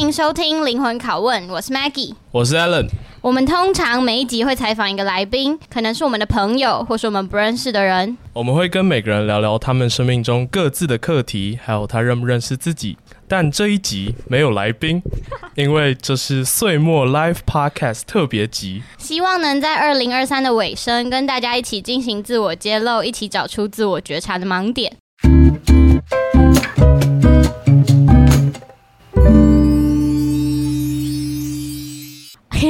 [0.00, 2.88] 迎收听灵魂拷问，我是 Maggie，我是 Allen。
[3.20, 8.16] 我们通常每一集会采访一个来宾，可能是我们的朋友，或是我们不认识的人。
[8.32, 12.96] 我们会跟每个人聊聊他们生命中各自的课题，还有他认不认识自己。
[13.28, 15.02] 但这一集没有来宾，
[15.54, 24.96] 因为这是岁末 Live Podcast 特别集，希望能在二零二三的尾声，跟大家一起进行自我揭露，一起找出自我觉察的盲点。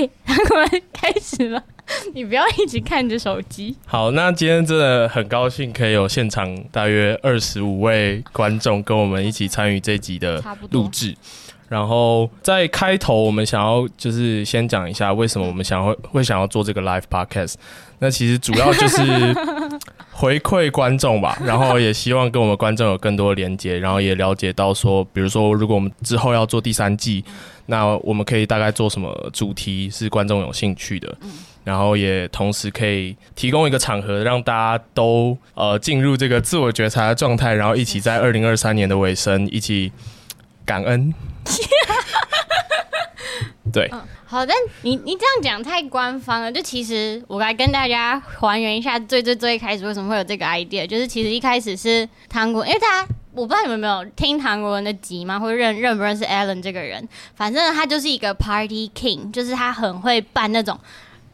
[0.00, 0.10] 嘿，
[0.50, 1.62] 我们开始了，
[2.14, 3.76] 你不要一直看着手机。
[3.84, 11.14] 好，那今天真的很高兴可以有现场大约二十五位观众跟我们一起参与这集的录制。
[11.68, 17.54] 然后在开头，我们想要就是先讲一下为什么我们想要 会想要做这个 live podcast。
[17.98, 19.02] 那其实主要就是
[20.10, 27.22] 回馈观众吧，然后也希望跟我们观众有更多的连接，然后也了解到说，比如说如果我们之后要做第三季，
[27.70, 31.16] 那我们可以大概做什么主题是观众有兴趣的，
[31.62, 39.92] 然后也同时可以提供一个场合，让大家都呃进入这个自我觉察的状态，然后一起在 二零二三年的尾声一起
[40.66, 41.14] 感恩。
[43.72, 44.52] 对、嗯，好的，
[44.82, 46.50] 你你这样讲太官方了。
[46.50, 55.38] 就其实我来跟大家还原一下最最最开始为什么会有这个 idea，就是其实一开始是糖果，因为他我不知道你们有没有听唐国人的集吗？
[55.38, 57.08] 或者认认不认识 Alan 这个人？
[57.34, 60.78] 反正他就是一个 Party King，就是他很会办那种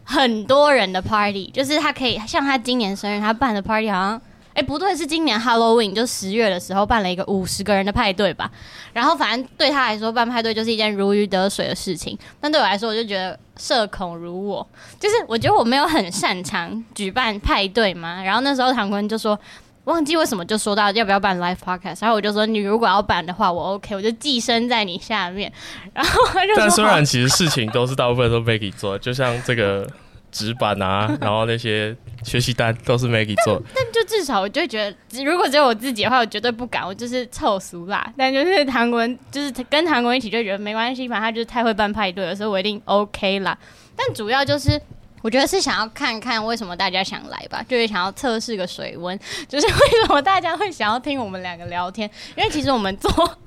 [0.05, 4.21] 很多人的 party，就是他可以像他今年生日他办的 party 好像。
[4.55, 8.51] 哎，不对，是今年 Halloween，就十月的时候办了一个五十个人的派对吧。
[8.95, 12.19] 然后反正对他来说，办派对就是一件如鱼得水的事情。
[12.41, 14.67] 但对我来说，我就觉得社恐如我，
[14.99, 18.23] 就是我觉得我没有很擅长举办派对嘛。
[18.23, 19.39] 然后那时候唐坤就说，
[19.87, 25.53] 忘记为什么就说到要不要办 live podcast，然后我就说，你如果要办的话，我 OK，我就寄生在你下面。
[25.93, 29.89] 然后他就说，但虽然其实事情都是大部分都 Maggie 做，就像这个。
[30.33, 33.63] 纸板啊， 然后那些学习单都是 Maggie 做的。
[33.75, 34.79] 但就至少我就会觉
[35.11, 38.13] 得，如果只有我自己的话，我绝对不敢，我就是凑俗啦。
[38.19, 43.57] 但就是唐国人，就是跟唐国人一起就觉得没关系，反正他就是太会办派对了，所以我一定 OK 啦。
[43.97, 44.79] 但主要就是
[45.23, 49.19] 我觉得是想要看看为什么大家想来吧，就是想要测试个水温，
[49.49, 49.73] 就是为
[50.03, 53.39] 什么大家会想要听我们两个聊天，因为其实我们做。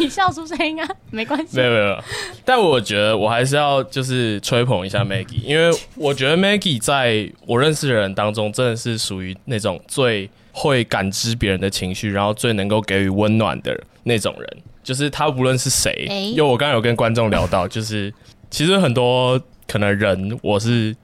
[0.00, 0.88] 你笑出声音啊？
[1.10, 1.96] 没关系，没有没有。
[2.44, 14.56] 但我觉得我还是要就是吹捧一下 Maggie，因为我觉得 Maggie 在我认识的人当中，真的是属于那种最会感知别人的情绪，然后最能够给予温暖的那种人。
[14.82, 18.12] 就是他无论是谁，因为我刚刚有跟观众聊到，就是
[18.50, 19.40] 其实很多
[19.70, 20.96] 可能人，我是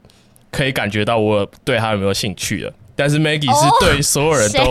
[0.51, 4.63] 可以感觉到我对他有没有兴趣的，但是 Maggie 是对所有人都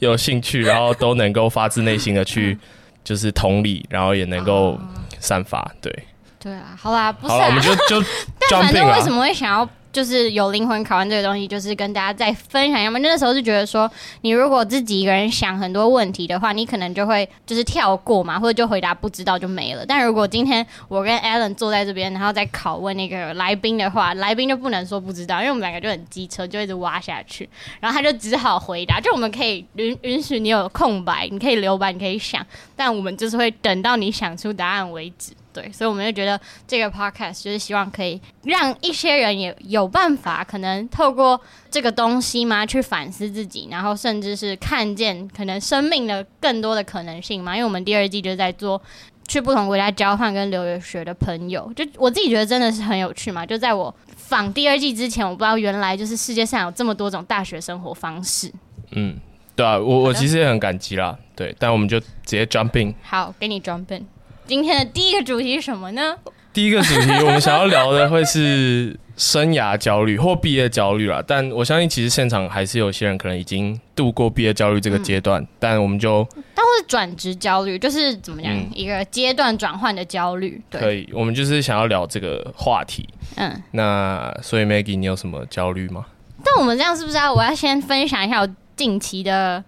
[0.00, 2.58] 有兴趣，然后都能够发自内心的去。
[3.02, 4.78] 就是同理，然后也能够
[5.18, 5.90] 散发，啊、对。
[6.38, 8.06] 对啊，好啦，不是、啊，好啦，我们就就。
[8.50, 9.68] 但反正为什么会想要？
[9.92, 12.98] 就是有灵魂拷问这个东西，就是跟大家再分享一下嘛。
[13.00, 13.90] 那个时候就觉得说，
[14.20, 19.84] 你如果自己一个人想很多问题的话，你可能就会就是跳过嘛，或者就回答不知道就没了。
[19.84, 27.48] 但如果今天我跟 Alan 坐在这边，然后再拷问那个来宾的话，来宾就不能说不知道，因为我们两个就很机车，就一直挖下去，
[27.80, 29.00] 然后他就只好回答。
[29.00, 32.46] 就我们可以允允许你有空白，你可以留白，你可以想，
[32.76, 35.32] 但我们就是会等到你想出答案为止。
[35.52, 41.40] 对，所以我们就觉得这个 podcast 就是希望可以让一些人也有办法，可能透过
[41.70, 47.56] 这个东西嘛，去反思自己，然后甚至是看见可能生命的更多的可能性嘛。
[47.56, 48.80] 因为我们第二季就在做
[49.26, 53.44] 去不同国家交换跟留学的朋友，就我自己觉得真的是很有趣嘛。
[53.44, 58.52] 就在我访第二季之前，我不知道原来就是世界上有这么多种大学生活方式。
[58.92, 59.16] 嗯，
[59.56, 61.18] 对啊，我我其实也很感激啦。
[61.34, 62.94] 对，但我们就直接 jump in。
[63.02, 64.06] 好，给你 jump in。
[64.50, 66.16] 今天的第一个主题是什么呢？
[66.52, 71.22] 第一个主题我们想要聊的会是生涯焦虑或毕业焦虑啦。
[71.24, 80.60] 但我相信其实现场还是有些人可能已经度过毕业焦虑这个阶段，嗯，但我们就但会转职焦虑，就是怎么讲，嗯，一个阶段转换的焦虑。
[80.68, 83.08] 对，可以，我们就是想要聊这个话题。
[83.36, 86.06] 嗯，那所以 Maggie，你有什么焦虑吗？
[86.42, 89.62] 但我们这样是不是要我要先分享一下我近期的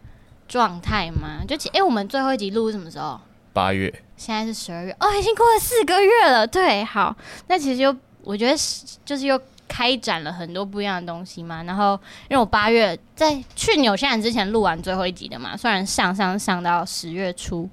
[0.48, 1.44] 状态吗？
[1.46, 3.20] 就哎，欸，我们最后一集录什么时候？
[3.52, 3.92] 八月，
[4.24, 6.46] 现在是十二月哦，已经过了四个月了。
[6.46, 7.14] 对，好，
[7.48, 11.64] 那其实又我觉得是就是又开展了很多不一样的东西嘛。
[11.64, 11.98] 然后
[12.28, 17.68] 因为我八月在去纽西兰之前录完最后一集的嘛，虽然上上上到十月初，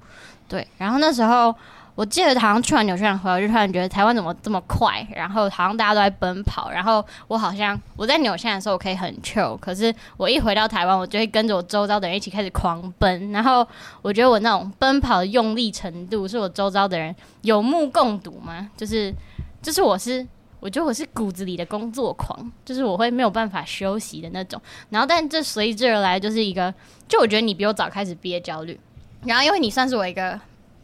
[0.47, 0.67] 对。
[0.79, 1.55] 然后那时候
[1.99, 13.67] 我记得好像去完纽西兰回来，我就突然觉得台湾怎么这么快，然后好像大家都在奔跑，然后我好像我在纽西兰的时候我可以很 chill，可是我一回到台湾，我就会跟着我周遭的人一起开始狂奔，然后
[14.01, 18.69] 我觉得我那种奔跑的用力程度，是我周遭的人有目共睹吗？
[18.77, 19.13] 就是
[19.61, 20.25] 就是我是。
[20.61, 24.61] 我觉得我是骨子里的工作狂，就是我会没有办法休息的那种。
[24.89, 26.73] 然后，但这随之而来就是一个，
[27.07, 28.77] 就我觉得你比我早开始毕业焦虑。
[29.23, 30.37] 然后，因为你算是我一个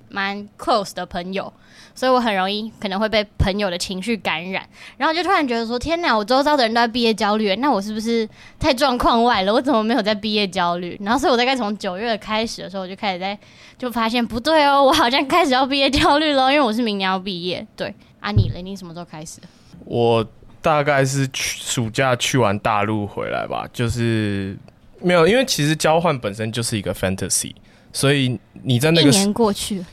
[0.09, 1.51] 蛮 close 的朋友，
[1.93, 4.67] 所以我很容易可能会被朋友的情绪感染。
[4.97, 8.27] 然后就突然觉得说：天哪，我周遭的人都在毕业焦虑，那我是不是
[8.59, 9.53] 太状况外了？
[9.53, 10.97] 我怎么没有在毕业焦虑？
[11.01, 13.37] 然后，所以我大概从九月开始的时候，我就开始在
[13.77, 17.65] 就发现不对哦，我好像开始要毕业焦虑了，因为我是明年要毕业。
[17.75, 18.61] 对，啊你嘞？
[18.61, 19.39] 你什么时候开始？
[19.85, 20.25] 我
[20.61, 24.57] 大概是去暑假去完大陆回来吧，就是
[25.01, 27.53] 没有，因为其实交换本身就是一个 fantasy，
[27.95, 29.83] 所以你在那个一年过去，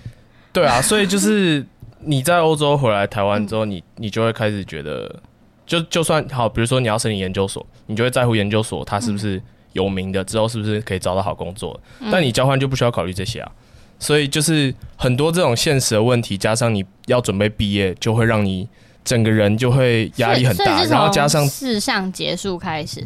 [0.53, 1.65] 对啊，所以就是
[2.05, 5.23] 你在欧洲回来台湾之后，你你就会开始觉得，
[5.65, 9.41] 就就算好，比如说你要申请研究所，你就会在乎研究所它是不是
[9.73, 13.53] 有名的，之后是不是可以找到好工作，但你交换就不需要考虑这些啊，
[14.01, 18.69] 所以就是很多这种现实的问题，加上你要准备毕业，就会让你。
[19.05, 23.05] 整个人就会压力很大，然后加上四项结束开始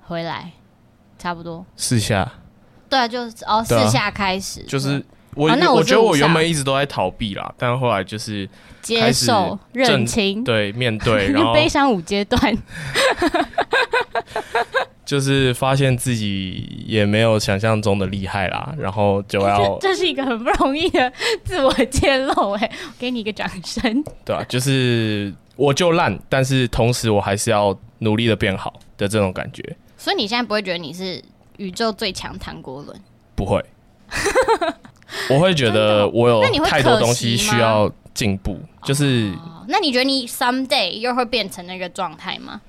[0.00, 0.52] 回来，
[1.18, 1.66] 差不多。
[1.76, 2.32] 四下，
[2.94, 5.04] 对啊，就是哦，四下开始，就是
[5.34, 8.48] 我，那我觉得我原本一直都在逃避啦，但后来就是
[8.80, 12.56] 接受、认清，对，面对， 然后悲伤五阶段。
[15.04, 21.12] 就是发现自己也没有想象中的厉害啦，然后就要这，这是一个很不容易的
[21.44, 24.02] 自我揭露哎，给你一个掌声。
[24.24, 29.76] 对啊，就是我就烂，但是同时我还是要努力的变好的这种感觉。
[29.98, 31.22] 所以你现在不会觉得你是
[31.58, 33.00] 宇宙最强唐国伦？
[33.34, 33.64] 不会，
[35.30, 38.58] 我会觉得我有太多东西需要进步。
[38.82, 39.32] 就是，
[39.68, 42.60] 那你觉得你 someday 又会变成那个状态吗？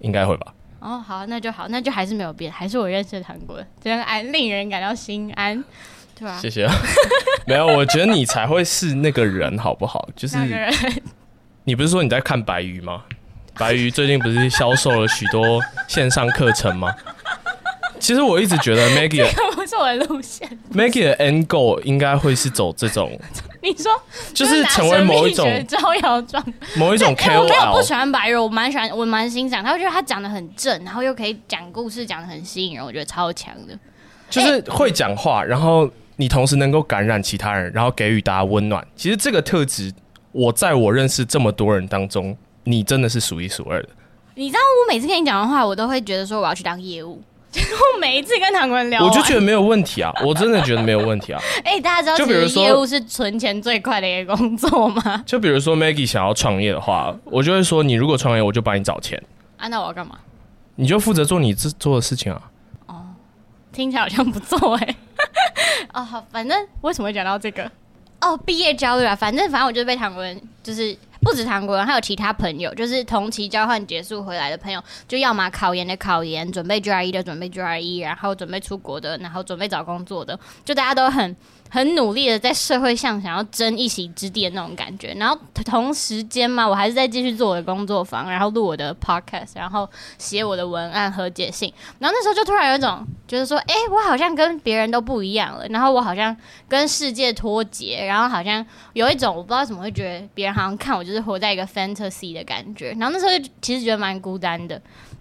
[0.00, 0.54] 应该会吧。
[0.80, 5.62] 哦，好，那就好，那就还是没有变，还是我认识的韩国人，真安令人感到心安，
[6.14, 6.38] 对吧？
[6.40, 6.68] 谢谢。
[7.46, 10.08] 没有，我觉得你才会是那个人，好不好？
[10.14, 10.36] 就是
[11.64, 13.02] 你不是说你在看白鱼吗？
[13.58, 16.94] 白鱼最近不是销售了许多线上课程吗？
[17.98, 23.18] 其实我一直觉得 Maggie 的不是我的路线，Maggie 的 end goal 应该会是走这种。
[23.60, 23.90] 你说
[24.32, 26.42] 就是成为某一种招摇撞，
[26.76, 27.40] 某一种 KOL。
[27.40, 29.72] 我没有不喜欢白肉，我蛮喜欢，我蛮欣赏他。
[29.72, 33.76] 我觉得他讲的很正，然后又可以讲故事，讲的很吸引人，我觉得超强的。
[34.30, 38.86] 就是会讲话，然后你同时能够感染其他人，然后给予大家温暖。
[38.94, 39.92] 其实这个特质，
[40.30, 43.88] 我在我认识这么多人当中，你真的是数一数二的。
[44.36, 47.20] 你知道，我每次跟你讲的话，我都会觉得说我要去当业务。
[47.54, 51.40] 我每一次跟唐国人聊，我就觉得没有问题啊， 我真的觉得没有问题啊。
[51.64, 55.22] 哎、欸，大家知道，就比如说业务是存钱最快的一个工作吗？
[55.26, 59.20] 就比如说 Maggie 想要创业的话，我就会说，你如果创业，我就帮你找钱。
[59.56, 60.18] 啊，那我要干嘛？
[60.76, 62.42] 你就负责做你自做的事情啊。
[62.86, 63.06] 哦，
[63.72, 64.96] 听起来好像不错哎、欸。
[65.94, 67.70] 哦，好，反正为什么会讲到这个？
[68.20, 70.96] 哦，毕业焦虑啊，反正反正我就被唐国人就是。
[71.28, 81.36] 不止韩国人，还有其他朋友，就是同期交换结束回来的朋友，就要么考研的考研，准备 GRE 的准备 GRE，然后准备出国的，然后准备找工作的，就大家都很。
[81.68, 96.36] 很努力的在社会上想要争一席之地的那种感觉，然后同时间嘛，我还是在继续做我的工作坊，然后录我的 podcast，然后写我的文案和解信，然后那时候就突然有一种觉得说，哎、我好像跟别人都不一样了，然后我好像
[96.68, 104.80] 跟世界脱节，然后好像有一种我不知道怎么会觉得别人好像看我就是活在一个 fantasy 的感觉，然后那时候就其实觉得蛮孤单的。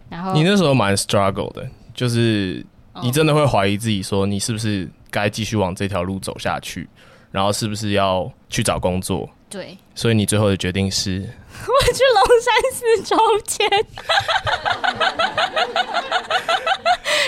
[0.10, 2.66] 然后你那时候蛮 struggle 的，就是
[3.02, 4.90] 你真的会怀疑自己，说你是不是？
[5.10, 6.88] 该继续往这条路走下去，
[7.32, 9.28] 然后是不是要去找工作？
[9.50, 11.22] 对，所以你最后的决定是，
[11.64, 13.16] 我去龙山寺抽
[13.48, 13.66] 签。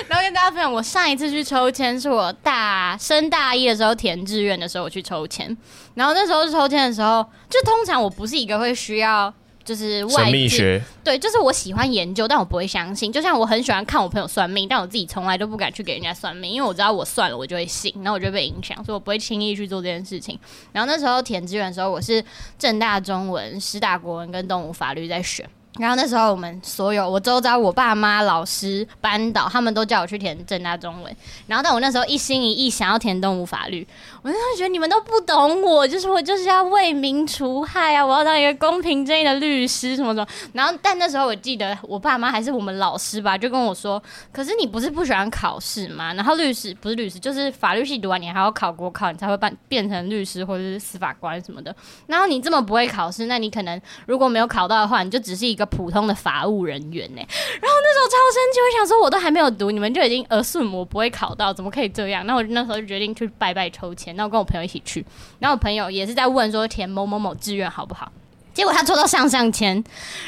[0.10, 5.56] 然后跟大家分享，我上一次去抽签是我大升大一的时候填志愿的时候我去抽签，
[5.96, 9.34] 然后那时候抽签的时候，就通常我不是一个会需要。
[9.70, 13.12] 就是外命学，对，就是我喜欢研究，但我不会相信。
[13.12, 20.40] 就像我很喜欢看我朋友算命，但我自己从来都不敢去给人家算命，因为我知道我算了，我就会信，然后我就被影响，所以我不会轻易去做这件事情。
[20.72, 22.24] 然后那时候填志愿的时候，我是
[22.58, 25.48] 正大中文、师大国文跟东吴法律在选，
[25.78, 31.16] 然后那时候我们所有我周遭我爸妈、老师、班导，他们都叫我去填正大中文。
[31.48, 33.88] 然后但我那时候一心一意想要填动物法律，
[34.22, 40.28] 我那时候觉得你们都不懂我，就是我就是要为民除害啊，我要当一个公平正义的律师什么什么。
[40.54, 44.02] 然后但那时候我记得我爸妈还是我们老师吧，就跟我说
[44.34, 46.14] ：“可是你不是不喜欢考试吗？
[46.14, 51.74] 然后律师不是律师，就是法律系读完你还要考国考，你才会办变成律师或者是司法官什么的。
[52.08, 62.26] 然后你这么不会考试，那你可能如果没有考到的话，你就只是一一个。”普通的法务人员呢，然后那时候超生气，我想说我都还没有读，你们就已经 assume 我不会考到，怎么可以这样？
[62.26, 65.06] 那我那时候就决定去拜拜抽签，那我跟我朋友一起去，
[65.40, 68.12] 然后我朋友也是在问说填某某某志愿好不好？
[68.54, 69.82] 结果他抽到上上签，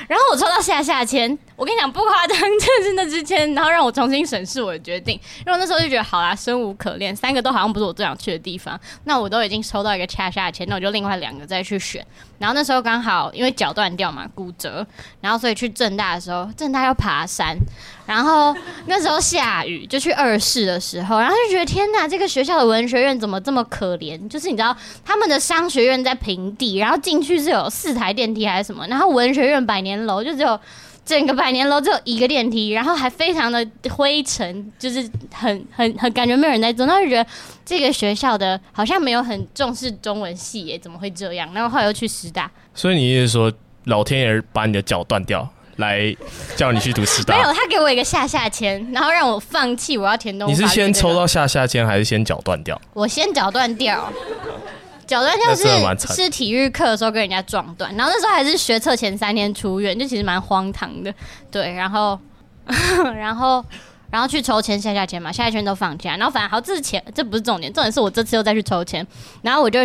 [0.07, 1.37] 然后我抽到下下签。
[1.57, 5.19] 我跟你讲不夸张，就是那支签，然后让我重新审视我的决定。
[5.45, 8.79] 因为那时候就觉得，好啦，生无可恋，三个都好像不是我最想去的地方。
[9.03, 12.05] 那我都已经抽到一个下下签，那我就另外两个再去选。
[12.41, 14.85] 然后那时候刚好因为脚断掉嘛，骨折，
[15.21, 17.55] 然后所以去正大的时候，正大要爬山，
[18.07, 18.53] 然后
[18.87, 24.27] 那时候下雨，就去二试的时候，然后就觉得天哪，这个学校的文学院怎么这么可怜？
[24.27, 30.59] 就是你知道他们的商学院在平地，然后进去是有四台电梯还是什么，然后文学院百年楼就只有。
[31.03, 37.29] 整个百年楼只有一个电梯，然后还非常的灰尘，就是很很很感觉没有人在做，那就觉得
[37.65, 41.51] 这个学校的好像没有很重视中文系耶，怎么会这样？
[41.53, 43.51] 然后后来又去师大，所以你意思是说
[43.85, 46.15] 老天爷把你的脚断掉，来
[46.55, 47.35] 叫你去读师大？
[47.35, 50.53] 没有，他给我一个下下签，然后让我放弃我要填东西。
[50.53, 52.79] 你是先抽到下下签，还是先脚断掉？
[52.93, 54.11] 我先脚断掉。
[55.11, 61.13] 脚断掉是是体育课的时候跟人家撞断，然后那时候还是学测前三天出院，就其实蛮荒唐的。
[61.51, 62.17] 对，然后
[63.13, 63.63] 然后
[64.09, 69.05] 然后去抽签下下签嘛，下下签都放假，然后反正好，这是钱，这不是重点，重点是我这次又再去抽签，
[69.41, 69.79] 然后我就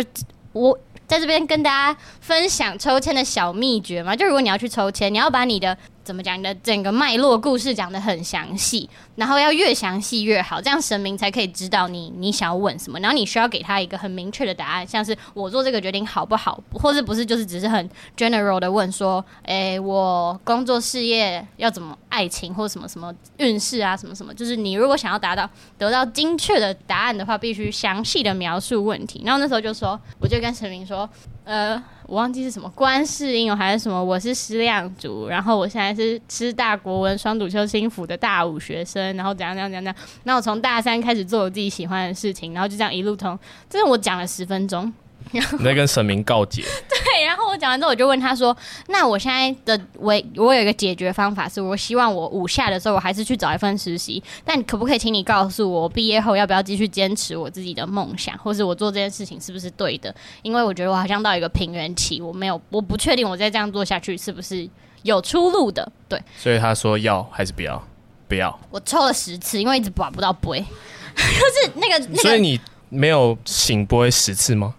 [0.53, 5.77] 我在这边跟大家分享抽签的小秘诀嘛，就如果你要去抽签，你要把你的。
[6.07, 6.39] 怎么讲？
[6.39, 29.21] 你的整个脉络故事讲得很详细，然后要越详细越好，这样神明才可以知道你你想要问什么，然后你需要给他一个很明确的答案，像是我做这个决定好不好，或是不是就是只是很 general 的问说，诶，我工作事业要怎么，爱情或什么什么运势啊，什么什么，就是你如果想要达到得到精确的答案的话，必须详细的描述问题。
[29.25, 31.09] 然后那时候就说，我就跟神明说。
[31.47, 34.03] 呃，我忘记是什么观世音，还是什么？
[34.03, 39.95] 我是师亮祖，然后我现在是师大国文双主修心辅的大五学生，然后怎样怎样怎样怎样。
[40.25, 43.39] 那我从大三开始做我自己喜欢的事情，然后就这样一路通。
[43.69, 44.93] 这是我讲了十分钟。
[45.31, 46.63] 你在跟神明告解。
[46.89, 48.55] 对，然后我讲完之后，我就问他说
[48.89, 54.21] ：“那我现在的我，我有一个解决方法，是我希望我五下的时候，我还是去找一份实习。
[54.45, 60.13] 但可不可以请你告诉我，我毕业后要不要继续坚持我自己的梦想，或是我做这件事情是不是对的？
[60.41, 64.67] 因为我觉得我好像到一个平原期，我没有，我不确定我再这样做下去是不是
[65.03, 65.89] 有出路的。
[66.09, 67.81] 对，所以他说要还是不要？
[68.27, 68.59] 不要。
[68.69, 70.59] 我抽了十次，因为一直拔不到杯，
[71.15, 72.21] 就是那个那个。
[72.21, 74.75] 所以你没有醒杯十次吗？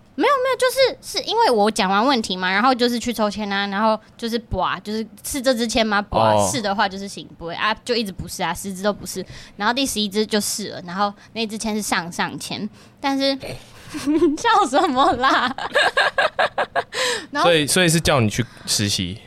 [0.58, 6.02] 就是是因为我讲完问题嘛，然后就是去抽签啊，然后就是不啊，就是是这支签吗？
[6.02, 9.24] 不啊，是的话就是行不会啊，就一直不是啊，十支都不是，
[9.56, 12.68] 然后第十一支就是了，然后那支签是上上签，
[13.00, 13.38] 但是
[14.36, 15.54] 笑什么啦？
[17.30, 19.18] 然后所以所以是叫你去实习？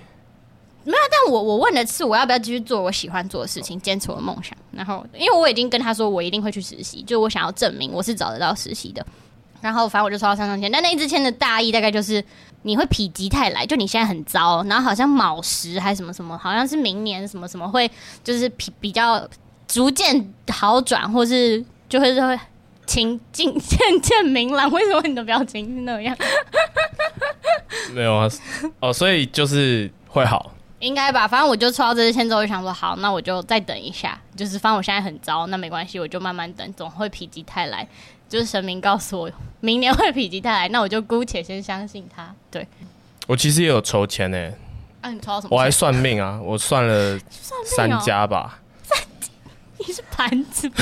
[0.84, 9.06] 没有，但我我问的是我要不要继续做我喜欢做的事情，坚持我的梦想，然后因为我已经跟他说我一定会去实习，就我想要证明我是找得到实习的。
[9.62, 12.24] 然后反正我就抽到三张签，但那一支签的大意大概就是
[12.64, 17.90] 你会否极泰来，就你现在很糟，然后好像卯时还是什么什么，好像是明年什么什么会
[18.24, 19.28] 就是比比较
[19.68, 22.38] 逐渐好转，或是就会就会
[22.86, 24.70] 情境渐渐明朗。
[24.72, 26.18] 为什么你的表情是那样？
[27.94, 28.28] 没有啊，
[28.80, 31.28] 哦，所以就是会好，应该吧？
[31.28, 37.88] 反正我就抽到这支签之后，我就想说好，那我就再等一下，就是反正我现在很糟，那没关系，我就慢慢等，总会否极泰来。
[38.32, 42.34] 就是神明告诉我明年会否极泰来，那我就姑且先相信他。
[42.50, 42.66] 对，
[43.28, 44.52] 我其实也有筹钱呢。
[45.02, 45.58] 啊，你抽到什么？
[45.58, 47.20] 我还算命啊，我算了
[47.66, 48.62] 三家吧。
[48.84, 48.98] 三，
[49.80, 50.82] 你是盘子吧？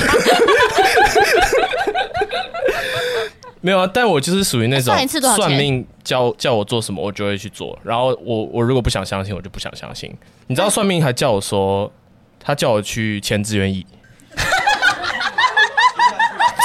[3.60, 4.94] 没有啊，但我就是属于那种
[5.34, 7.76] 算命叫叫我做什么，我就会去做。
[7.82, 10.16] 然后我我如果不想相信，我就不想相信。
[10.46, 11.92] 你知道算命还叫我说，
[12.38, 13.84] 他叫我去签志愿役。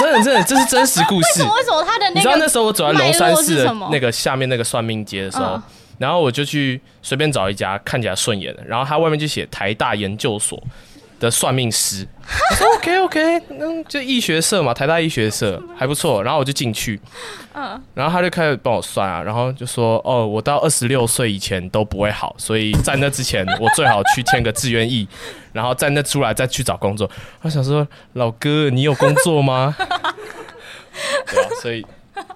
[0.06, 1.28] 真的，真的，这是真实故事。
[1.44, 1.54] 为什么？
[1.56, 2.16] 为什么他的那个？
[2.16, 5.62] 你知道那时候我走在龙山寺的那个下面那个算命街的时候，
[5.98, 10.62] 然后我就去随便找一家看起来顺眼的，然后他外面就写台大研究所，
[11.20, 12.08] 的算命师。
[12.52, 16.24] 我说 OK OK，嗯，就医学社嘛，台大医学社还不错。
[16.24, 17.00] 然后我就进去，
[17.54, 25.08] 嗯，然后他就开始帮我算啊，然后就说哦，我到二十六岁以前都不会好，所以在那之前我最好去签个志愿役，
[25.54, 27.10] 然后在那出来再去找工作。
[27.42, 29.76] 我想说，老哥，你有工作吗？
[31.28, 31.86] 对啊，所以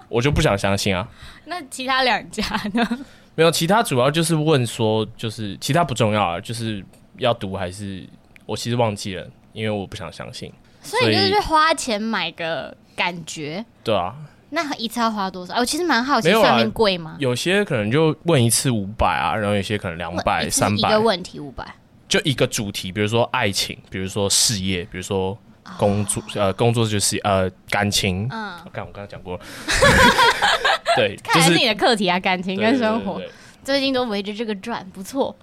[0.08, 1.08] 我就不想相信啊。
[1.46, 2.44] 那其他两家
[2.74, 2.86] 呢？
[3.34, 6.84] 没有，其他主要就是问说，就是其他不重要啊，就是
[7.16, 8.04] 要读还是
[8.50, 9.26] 我其实忘记了。
[9.52, 13.64] 因为我不想相信，所以你就是去花钱买个感觉。
[13.82, 14.14] 对啊，
[14.50, 15.56] 那一次要花多少？
[15.56, 17.16] 我其实蛮好奇，上面贵吗？
[17.18, 20.88] 有些可能就问一次五百啊，然后有些可能两百、三百。
[20.88, 21.66] 一个问题五百，
[22.08, 25.36] 就一个主题，比如说爱情，比如说事业，比如说
[25.76, 28.28] 工作，哦、呃，工作就是呃感情。
[28.30, 29.40] 嗯，我刚我刚刚讲过了。
[30.94, 33.20] 对，看来是你的课题啊，感情跟生活，
[33.64, 35.34] 最近都围着这个转，不错。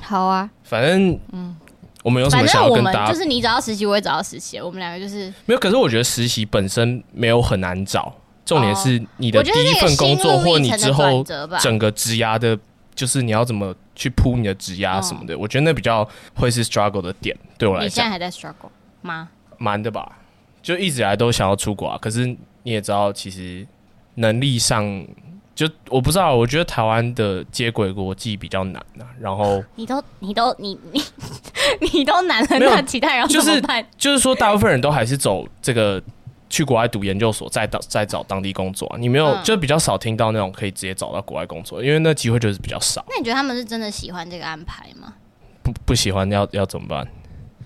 [0.00, 1.56] 好啊，反正嗯。
[2.06, 3.12] 我们有什么想要跟大家？
[3.12, 5.58] 就是你找到实习，我也找到实习，我们两个就是没有。
[5.58, 11.24] 可是我觉得实习本身没有很难找，重点是你的第一份工作，或你之后
[11.60, 12.56] 整个职涯的，
[12.94, 15.36] 就是你要怎么去铺你的职涯什么的。
[15.36, 17.86] 我觉得那比较会是 struggle 的点，对我来讲。
[17.86, 18.70] 你现在还在 struggle
[19.02, 19.28] 吗？
[19.58, 20.18] 蛮的吧，
[20.62, 21.98] 就一直以来都想要出国啊。
[22.00, 22.24] 可是
[22.62, 23.66] 你也知道，其实
[24.14, 25.04] 能力上。
[25.56, 29.08] 就我不知道，我觉得台湾的接轨国际比较难啊。
[29.18, 31.02] 然后你都你都你你
[31.92, 33.60] 你都难了，那其他人就是
[33.96, 36.00] 就是说，大部分人都还是走这个
[36.50, 38.98] 去国外读研究所，再到再找当地工作啊。
[38.98, 43.02] 你没有，就比较少听到那种可以直接找到国外工作，因为那机会就是比较少。
[43.08, 45.14] 那你觉得他们是真的喜欢这个安排吗？
[45.62, 47.08] 不不喜欢要要怎么办？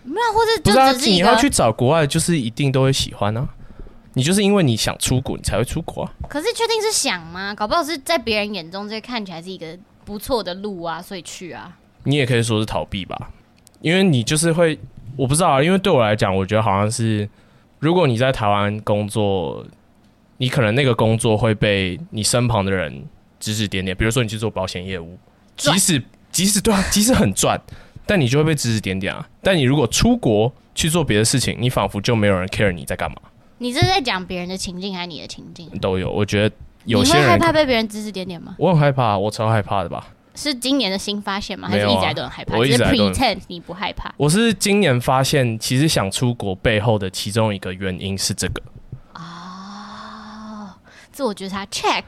[0.04, 0.92] 没有，或者就是啊？
[0.92, 3.48] 你要去找国外，就是一定都会喜欢啊。
[4.20, 6.12] 你就是因为你想出国，你才会出国啊。
[6.28, 7.54] 可是确定是想吗？
[7.54, 9.66] 搞不好是在别人眼中，这看起来是一个
[10.04, 11.74] 不错的路啊，所以去啊。
[12.04, 13.30] 你也可以说是逃避吧，
[13.80, 14.78] 因为你就是会，
[15.16, 15.62] 我不知道啊。
[15.62, 17.26] 因为对我来讲，我觉得好像是，
[17.78, 19.64] 如果你在台湾工作，
[20.36, 23.02] 你可能那个工作会被你身旁的人
[23.38, 23.96] 指指点点。
[23.96, 25.18] 比如说你去做保险业务，
[25.56, 27.58] 即使即使对啊，即使很赚，
[28.04, 29.26] 但你就会被指指点点啊。
[29.42, 33.16] 但你如果出国去做别的事情，你仿佛就没有人 care 你在干嘛。
[33.62, 35.68] 你这是在讲别人的情境还是你的情境？
[35.80, 38.56] 都有，我觉得有些人你会害怕被别人指指点点吗？
[38.58, 40.02] 我很害怕，我超害怕的吧？
[40.34, 41.68] 是今年的新发现吗？
[41.68, 42.56] 还是一直来都很害怕？
[42.56, 44.10] 我一直 pretend 你不害怕。
[44.16, 48.62] 我是今年发现，其实想出国背后的其中一个原因是这个。
[49.12, 50.70] 哦，
[51.12, 52.02] 自我觉察 check，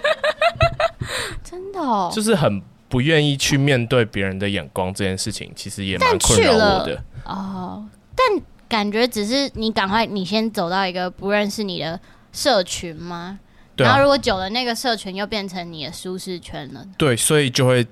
[1.42, 7.02] 真的哦，就是很不愿意去面对别人的眼光这件事情，其实也蛮困扰我的。
[7.24, 8.42] 哦，但。
[8.68, 11.98] 感觉只是你赶快，你先走到一个不认识你的
[12.32, 13.38] 社群吗？
[13.76, 13.90] 对啊。
[13.90, 16.86] 然后如果久了，那个社群又变成你的舒适圈了。
[16.98, 17.86] 对，所以就会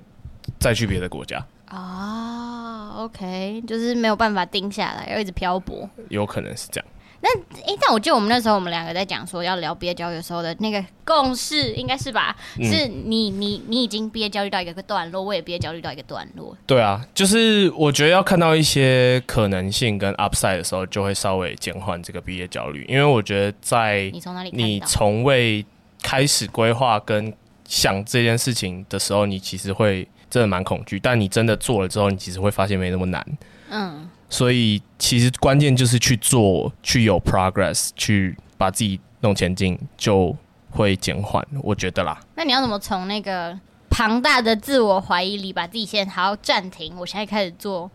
[0.59, 1.45] 再去别的国家。
[1.65, 5.89] 啊，OK，就是没有办法定下来，要一直漂泊。
[6.09, 6.89] 有可能是这样。
[7.25, 12.35] 那哎、欸，但我记得我们那时候我们两个在讲说要聊毕业焦虑的时候的那个共识，应该是吧？
[12.59, 16.55] 嗯、是你你你已经毕业焦虑到一个段落，我也毕业焦虑到一个段落。
[16.67, 22.85] 对啊，就是我觉得要看到一些可能性跟 upside 的时候，就会稍微减缓这个毕业焦虑。
[22.87, 25.65] 因为我觉得在你从哪里你从未
[26.03, 27.33] 开始规划跟
[27.67, 30.99] 想这件事情的时候，你其实会真的蛮恐惧。
[30.99, 33.25] 但你真的做了之后，你其实会发现没那么难。
[33.71, 34.07] 嗯。
[34.29, 40.35] 所以其实关键就是去做，去有 progress，去把自己弄前进，就
[40.71, 41.45] 会减缓。
[41.61, 42.19] 我觉得啦。
[42.35, 43.57] 那你要怎么从那个
[43.89, 46.95] 庞大的自我怀疑里，把自己先好好暂停？
[46.97, 47.89] 我现在开始做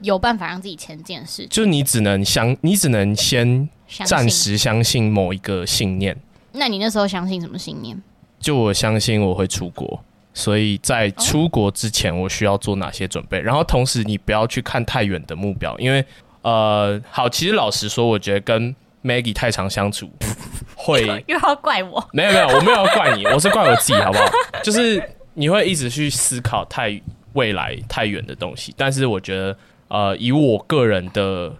[0.00, 1.46] 有办法让自己前进的事。
[1.46, 3.68] 就你只能相，你只能先
[4.04, 6.16] 暂时相信某一个信念。
[6.52, 8.00] 那你那时候相信什么信念？
[8.40, 10.02] 就我相信我会出国。
[10.36, 13.40] 所以在出国之前，我需要做哪些准备？
[13.40, 16.04] 然后同时，你不要去看太远的目标，因为
[16.42, 20.10] 呃，好，其实老实说，我觉得跟 Maggie 太常相处，
[20.76, 22.06] 会又要怪我？
[22.12, 24.26] 没有没有，我没有要怪你，我是怪我自己，好不好？
[24.62, 27.00] 就是你会一直去思考太
[27.32, 29.56] 未来太远的东西，但是我觉得
[29.88, 31.50] 呃，以我个人的，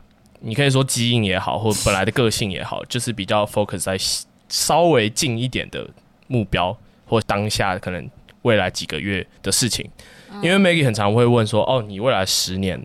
[0.40, 3.96] 你可以说基因也好，或本来的个性也好，就是比较 focus 在
[4.50, 5.88] 稍微近一点的
[6.26, 8.06] 目标，或当下可能。
[8.46, 9.84] 未来几个月的事情，
[10.40, 12.80] 因为 Maggie 很常会问说：“哦，你未来十年，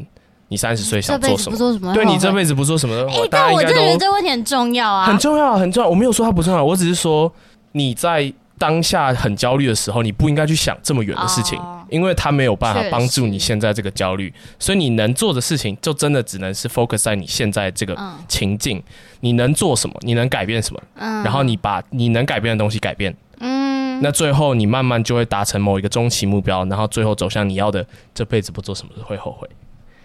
[0.47, 1.55] 你三十岁想做什么？
[1.55, 1.93] 做什么？
[1.93, 3.07] 对你这辈子不做什么？
[3.11, 5.87] 哎，但我真的觉得这个问题很重要啊，很重要，很重要。
[5.87, 7.31] 我没有说它不重要，我只是说
[7.73, 14.33] 你在当下很焦虑的时候，你不应该去想这么远的事情，因为它没有办法帮助你现在这个焦虑。
[14.57, 17.97] 所以你能做的事情，就真的只能是 focus 在你现在这个
[18.27, 18.81] 情境。
[19.21, 19.95] 你能做什么？
[20.01, 20.81] 你能改变什么？
[21.23, 23.15] 然后你把你能改变的东西改变。”
[24.01, 29.47] 那最后你慢慢就会达成某一个终极目标，然后最后走向你要的，这辈子不做什么会后悔。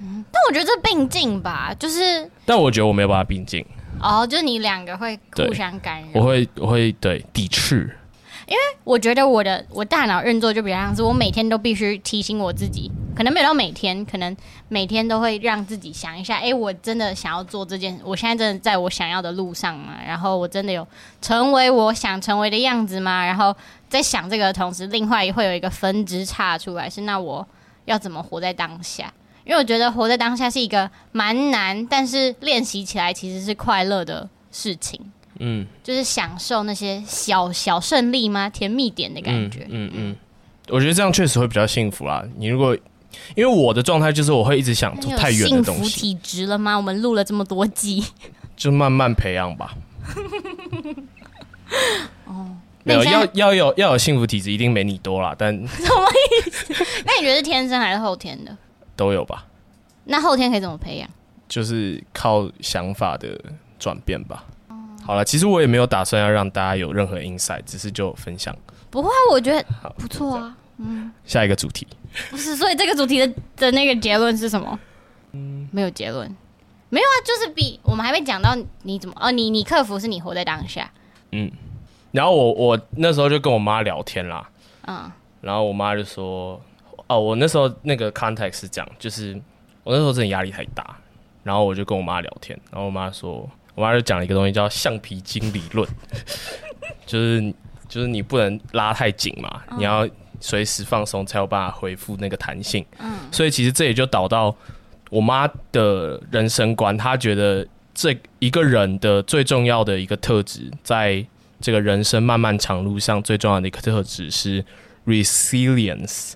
[0.00, 3.64] 嗯，但我觉得这并进吧，就是，但我觉得我没有办法并进。
[4.00, 7.96] 哦，就是你两个会互相干扰，我会我会对抵制。
[8.46, 14.36] 因为我觉得我的我大脑运作就比较像是我每天都必须提醒我自己，可能没有到每天，可能
[14.68, 19.94] 每天都会让自己想一下，哎，我真的想要做这件，我现在真的在我想要的路上吗？
[20.06, 20.86] 然后我真的有
[21.20, 23.26] 成为我想成为的样子吗？
[23.26, 23.52] 然后
[23.88, 27.46] 在想这个的同时，另外会有一个分支岔出来，是那我
[27.84, 29.12] 要怎么活在当下？
[29.44, 35.00] 因为我觉得活在当下是一个蛮难，但是练习起来其实是快乐的事情。
[35.38, 38.48] 嗯，就是享受那些小小胜利吗？
[38.48, 39.66] 甜蜜点的感觉。
[39.70, 40.16] 嗯嗯，嗯，
[40.68, 42.24] 我觉得这样确实会比较幸福啦。
[42.36, 42.76] 你如果
[43.34, 45.84] 因为我的状态就是我会一直想太远的东西。
[45.84, 46.76] 幸福体质了吗？
[46.76, 48.04] 我们录了这么多集，
[48.56, 49.76] 就慢慢培养吧。
[52.26, 55.34] 哦，没有要要有要有幸福体质，一定没你多啦。
[55.36, 56.72] 但 什么意思？
[57.04, 58.56] 那你觉得是天生还是后天的？
[58.94, 59.46] 都有吧。
[60.04, 61.08] 那后天可以怎么培养？
[61.48, 63.38] 就是靠想法的
[63.78, 64.44] 转变吧。
[65.04, 68.56] 好了，其实我也没有打算要让大家有任何 insight，只是就分享。
[68.90, 69.64] 不会，我觉得
[69.98, 70.56] 不错啊。
[70.78, 71.86] 嗯，下一个主题。
[72.30, 74.78] 不是，所以这个主题的的那个结论是什么？
[75.32, 76.28] 嗯，没有结论。
[76.88, 80.90] 没有啊，就是比我们还没讲到你怎么哦，你你克服是你活在当下。
[81.32, 81.50] 嗯，
[82.16, 84.48] 然后我我那时候就跟我妈聊天啦。
[84.86, 85.12] 嗯。
[85.42, 86.60] 然后我妈就说
[87.06, 89.40] ：“哦，我那时候那个 context 是这样，就是
[89.84, 90.96] 我那时候真的压力太大，
[91.44, 95.86] 然后我就跟我妈聊天，然后我妈说。”我妈就讲了一个东西叫橡皮筋理论，
[97.04, 97.54] 就是
[97.86, 100.08] 就是你不能拉太紧嘛，你要
[100.40, 102.82] 随时放松才有办法恢复那个弹性。
[102.98, 104.56] 嗯，所以其实这也就导到
[105.10, 111.22] 我妈的人生观，她觉得这一个人的最重要的一个特质，在
[111.66, 114.64] 这个人生漫漫长路上最重要的一个特质是
[115.04, 116.34] resilience，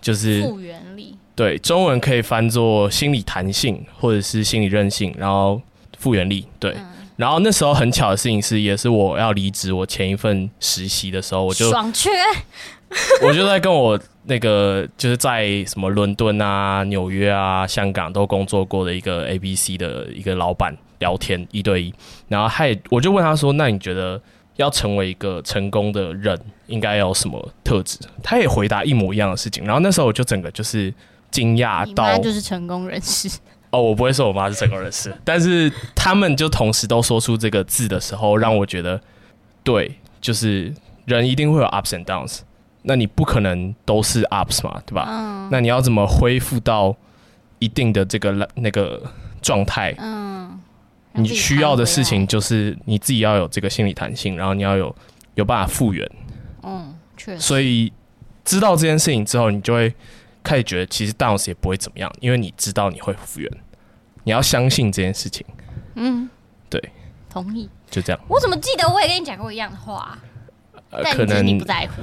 [0.00, 1.16] 就是复原力。
[1.34, 5.60] 对，中文可以翻作心理弹性或者是心理韧性，然后。
[6.00, 6.86] 复原力对，嗯、
[7.16, 12.08] 然后那时候很巧的事情是，也是我要离职我前一份实习的时候，我就爽缺，
[13.26, 21.92] 我就在跟我那个就是在什么伦敦啊、纽约啊、香港都工作过的一个 ABC 的一个老板聊天一对一，
[22.28, 24.22] 然后他也我就问他说：“那你觉得
[24.58, 30.92] 要成为一个成功的人，应该要有什么特质？”他也回答一模一样的事情，然后那时候我就整个就是
[31.30, 33.28] 惊讶到，就是成功人士。
[33.70, 38.98] 哦，我不会说我妈是成功人士， 但是他们就同时都说出这个字的时候，让我觉得，
[39.62, 40.72] 对，就是
[41.04, 42.38] 人一定会有 ups and downs，
[42.82, 45.06] 那你不可能都是 ups 嘛，对吧？
[45.10, 45.48] 嗯。
[45.52, 46.96] 那你要怎么恢复到
[47.58, 49.02] 一定的这个那个
[49.42, 49.94] 状态？
[49.98, 50.27] 嗯。
[51.22, 54.94] 你需要的事情就是你自己要有这个心理弹性，然后你要有
[55.34, 56.10] 有办法复原。
[56.62, 57.40] 嗯，确实。
[57.40, 57.92] 所以
[58.44, 59.94] 知道这件事情之后，你就会。
[60.40, 63.50] 开始觉得其实 downs 也不会怎么样，因为你知道你会复原，
[64.24, 65.44] 你要相信这件事情。
[65.94, 66.30] 嗯，
[66.70, 66.82] 对，
[67.28, 68.20] 同意，就这样。
[68.28, 70.16] 我怎么记得我也跟你讲过一样的话？
[70.90, 72.00] 呃，可能你不在乎。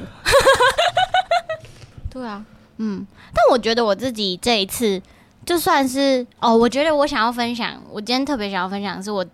[2.11, 2.45] 对啊，
[2.77, 5.01] 嗯，但我觉得我自己这一次
[5.45, 9.25] 就算是哦，我觉得我想要分享，我今天特别想要分享的是我。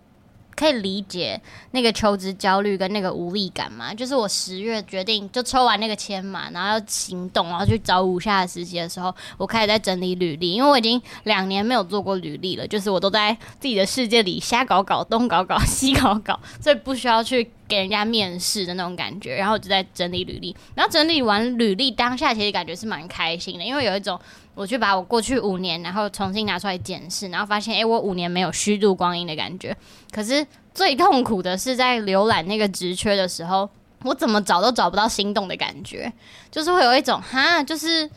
[0.54, 3.92] 可以理解那个求职焦虑跟那个无力感嘛？
[3.92, 19.34] 就是我十月决定就抽完那个签嘛，然后要行动，然后去找五下的实习的时候，我开始在整理履历，因为我已经两年没有做过履历了，就是我都在自己的世界里瞎搞搞，东搞搞西搞搞，所以不需要去给人家面试的那种感觉。
[19.36, 24.20] 然后就在整理履历，然后整理完履历当下，其实感觉是蛮开心的，因为有一种
[24.62, 29.76] 我去把我过去五年，然后重新拿出来检视，然后发现，哎，我五年没有虚度光阴的感觉。
[30.12, 33.68] 可是最痛苦的是在浏览那个职缺的时候，
[34.04, 36.14] 我怎么找都找不到心动的感觉，
[36.52, 38.08] 就是会有一种哈，就是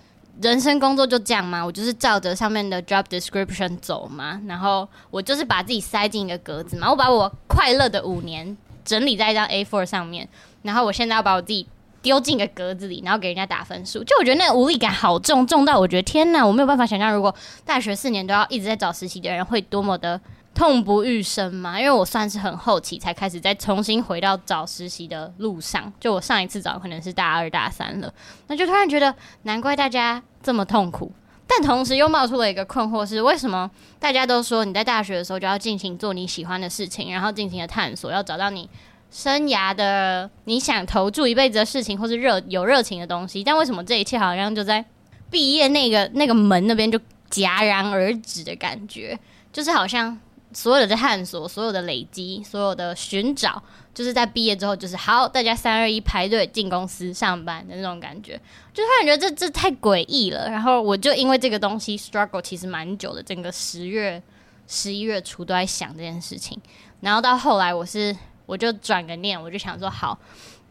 [0.43, 1.65] 人生工作就这样吗？
[1.65, 4.39] 我就是照着上面的 job description 走吗？
[4.47, 8.55] 然后我就是把自己塞进一个格子嘛，我把我快乐的五年
[8.85, 10.29] 整理在一张 A4 上面，
[10.61, 11.67] 然后我现在要把我自己
[12.05, 20.21] 丢进一个格子里，然后给人家打分数，就我觉得那个无力感好重，重到我觉得天哪，我没有办法想象，如果大学四年都要一直在找实习的人会多么的。
[20.55, 25.93] 痛不欲生嘛，因为我算是很后期才开始再重新回到找实习的路上。
[25.99, 28.15] 就我上一次找可能是大二大三了，
[28.47, 29.13] 那就突然觉得
[29.43, 31.11] 难怪大家这么痛苦。
[31.49, 38.71] 但同时又冒出了一个困惑是：为什么大家都说你在大学的时候就要尽情做你喜欢的事情，然后尽情的探索，要找到你
[39.15, 43.45] 生涯的你想投注一辈子的事情，或是热有热情的东西？
[43.45, 44.85] 但为什么这一切好像就在
[45.31, 46.99] 毕业那个那个门那边就
[47.31, 49.17] 戛然而止的感觉？
[49.53, 50.19] 就是好像。
[50.57, 53.61] 所有的探索、所有的累积、所有的寻找，
[53.93, 58.41] 就是在毕业之后，就是好，大家三二一排队进公司上班的那种感觉，
[58.73, 60.49] 就突然觉得这这太诡异了。
[60.49, 64.23] 然后我就因为这个东西 struggle 其实蛮久的，整个十月、
[64.69, 66.57] 十一月初都在想这件事情。
[67.01, 70.19] 然后到后来，我是我就转个念，我就想说好。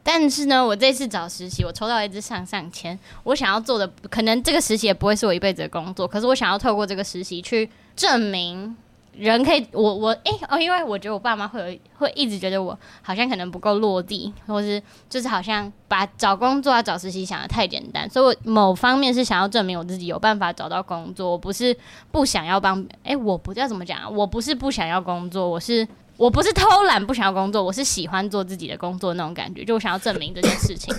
[0.05, 2.99] 但是呢，我这次找实习，我抽到一支上上签。
[3.23, 6.05] 我想要做的，可能这个实习也不会是我一辈子的工作。
[6.05, 8.75] 可是我想要透过这个实习去证明，
[9.13, 18.09] 人可以，我我哎、欸、哦，因为我觉得我爸妈会有会一直觉得我好像可能不够落地，或是就是好像把找工作啊找实习想得太简单。
[18.09, 21.73] 所以我某方面是想要证明我自己有办法找到工作，我不是
[22.11, 25.87] 不想要帮哎、欸，我不知道怎么讲，我不是不想要工作，我是。
[26.23, 30.95] 我不是偷懒不想要工作，我是喜欢做自己的工作那种感觉，就我想要证明这件事情。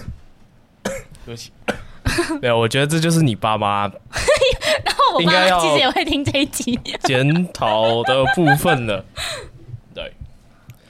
[1.25, 1.51] 对不起，
[2.43, 3.87] 没有，我觉得这就是你爸妈。
[4.85, 9.03] 然后我爸妈其实也会听这一集检讨的部分了。
[9.95, 10.13] 对，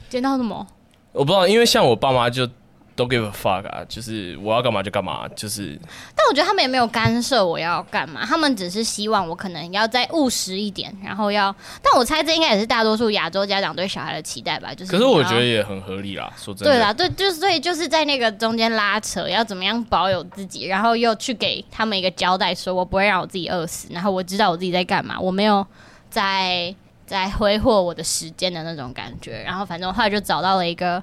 [0.08, 0.66] 检讨什么？
[1.12, 2.48] 我不知道，因为像我爸妈就。
[2.96, 5.78] 都 give a fuck 啊，就是我要干嘛就干嘛，就是。
[6.14, 11.54] 但我觉得他们也没有干涉我要干嘛，他们只是希望我可能要再务实一点，然后要。
[11.82, 14.92] 但我猜这应该也是大多数亚洲家长对小孩的期待吧，就是。
[14.92, 16.72] 可是我觉得也很合理啦，说真的。
[16.72, 25.66] 对啦，对，就是所以就是在那个中间拉扯，要怎么样保有自己，然后又去给他们一个交代，说我不会让我自己饿死，然后我知道我自己在干嘛，我没有
[26.10, 26.74] 在
[27.06, 31.02] 在挥霍我的时间的那种感觉，然后反正我后来就找到了一个。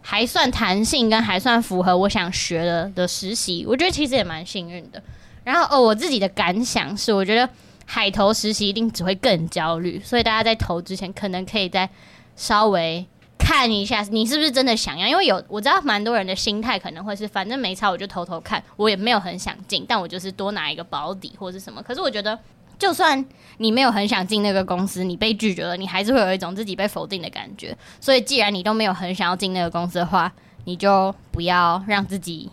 [0.00, 5.02] 还算弹性跟还算符合我想学的的实习，我觉得其实也蛮幸运的。
[5.44, 7.48] 然后哦，我自己的感想是，我觉得
[7.86, 11.88] 海投实习一定只会更焦虑，所以大家在投之前可能可以再
[12.36, 13.06] 稍微
[13.38, 15.06] 看一下，你是不是真的想要。
[15.06, 21.82] 因为有我知道蛮多人的心态可能会是，反正没差我就投投看，我也没有很想进，但我就是多拿一个保底或是什么。
[21.82, 22.38] 可是我觉得。
[22.78, 23.24] 就算
[23.56, 27.76] 你没有很想进那个公司，你被拒绝了，你还是会有一种自己被否定的感觉。
[28.00, 30.32] 所以，既然你都没有很想要进那个公司的话，
[30.64, 32.48] 你就不要让自己，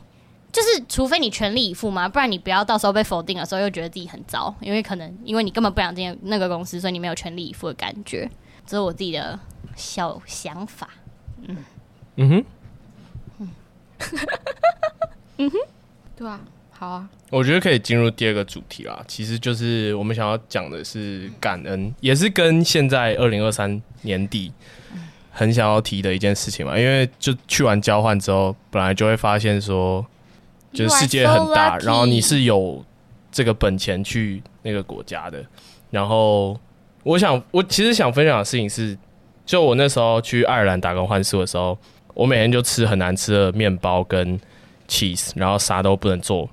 [0.51, 8.27] 就是除非你全力以赴嘛，不然你不要到时候被否定的时候又觉得自己很糟，因为可能因为你根本不想进那个公司，所以你没有全力以赴的感觉。
[8.65, 9.39] 这是我自己的
[9.75, 10.89] 小想法。
[11.43, 11.57] 嗯
[12.15, 12.45] 嗯哼，
[13.37, 13.49] 嗯
[15.37, 15.57] 嗯哼，
[16.15, 16.39] 对啊。
[16.77, 19.01] 好啊，我觉得可以进入第二个主题啦。
[19.07, 24.51] 其实就是我们想要讲的是感恩，也是跟现在二零二三年底
[25.31, 26.77] 很想要提的一件事情嘛。
[26.77, 30.05] 因为就去完交换之后，本来就会发现说，
[30.73, 32.83] 就是世界很大，然后你是有
[33.31, 35.41] 这个本钱去那个国家的。
[35.91, 36.59] 然后
[37.03, 38.97] 我想，我其实想分享的事情是，
[39.45, 41.77] 就我那时候去爱尔兰打工换宿的时候，
[42.13, 44.37] 我每天就吃很难吃的面包跟
[44.87, 46.49] cheese，然后啥都不能做。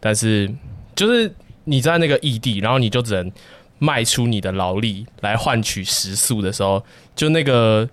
[0.00, 0.50] 但是，
[0.94, 1.32] 就是
[1.64, 3.30] 你在那个异地，然后你就只能
[3.78, 7.88] 卖出你的劳力来换取食宿的时候，就那个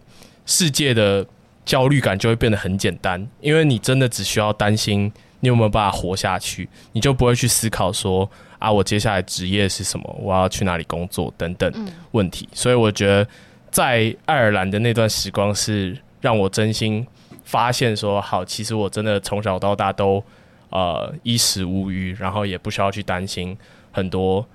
[0.45, 1.25] 世界的
[1.65, 11.71] 焦虑感就会变得很简单，因为你真的只需要担心你有没有办法活下去，你就不会去思考说啊，我接下来职业是什么，我要去哪里工作等等
[12.11, 12.47] 问题。
[12.53, 13.27] 所以我觉得
[13.69, 17.05] 在爱尔兰的那段时光是让我真心
[17.47, 20.23] 发现说，好，其实我真的从小到大都。
[20.69, 23.57] 呃，衣食无虞，然后也不需要去担心
[23.89, 24.45] 很多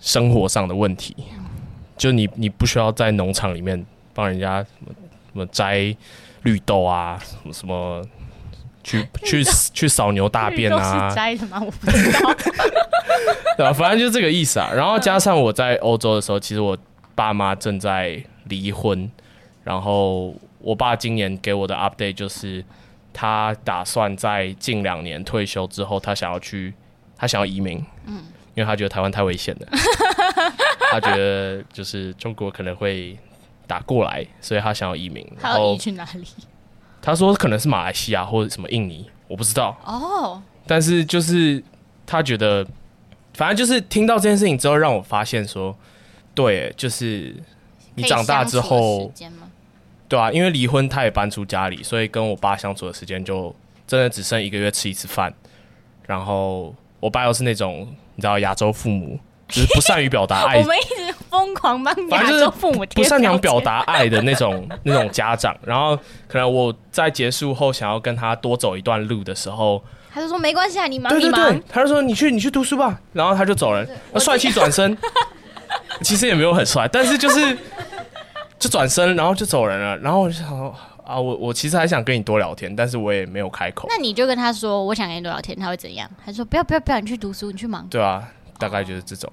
[0.00, 1.12] 生活上的问题。
[1.96, 4.94] 就你，你不需要在农场里面帮人家什么
[5.32, 5.92] 什么摘
[6.44, 8.00] 绿豆啊，什么什么
[8.84, 9.42] 去去
[9.74, 11.12] 去扫牛大便啊？
[11.12, 11.60] 摘的吗？
[11.60, 12.32] 我不知道。
[13.58, 14.70] 对啊，反正就这个意思啊。
[14.72, 16.78] 然后加上我在欧洲的时候，其实我
[17.16, 19.10] 爸妈正在离婚，
[19.64, 20.32] 然后
[20.66, 22.64] 我爸今年给我的 update 就是。
[23.18, 26.74] 他打算在近两年退休之后，他想要去，
[27.16, 28.16] 他想要移民，嗯，
[28.54, 29.66] 因为他觉得台湾太危险了，
[30.92, 33.18] 他觉得就是中国可能会
[33.66, 35.26] 打过来，所以他想要移民。
[35.40, 36.26] 他要移去哪里？
[37.00, 39.74] 他说可能是马来西亚或者什么印尼，我不知道。
[39.82, 41.64] 哦，但是就是
[42.04, 42.66] 他觉得，
[43.32, 45.74] 反正就是听到这件事情之后，让我发现说，
[46.34, 47.34] 对，就是
[47.94, 49.10] 你长大之后。
[50.08, 53.54] 对啊，因为离婚，他也搬出家里，所以跟我爸相处的时间就
[53.86, 55.32] 真的只剩一个月吃一次饭。
[56.06, 60.58] 然后我爸又是那种你知道亚洲父母，就是不善于表达 爱。
[60.58, 65.56] 我们一直疯狂帮亚洲父母不擅长表达爱的那种 那种家长。
[65.64, 65.96] 然后
[66.28, 69.82] 可能我在结束后想要跟他多走一段路的时候，
[70.14, 71.62] 他就说没关系啊，你忙对对对，你忙。
[71.68, 73.88] 他就说你去你去读书吧，然后他就走人，
[74.20, 74.96] 帅气转身。
[76.02, 77.58] 其实也没有很帅，但是就是。
[78.58, 79.96] 就转身，然后就走人了。
[79.98, 83.86] 然后我就想说啊，我我其实还想跟你多聊天，但是我也没有开口。
[83.88, 86.10] 那你就跟他说，我想跟你多聊天，他会怎样？
[86.24, 87.86] 他说不要不要不要，你去读书，你去忙。
[87.88, 89.32] 对啊，大概就是这种。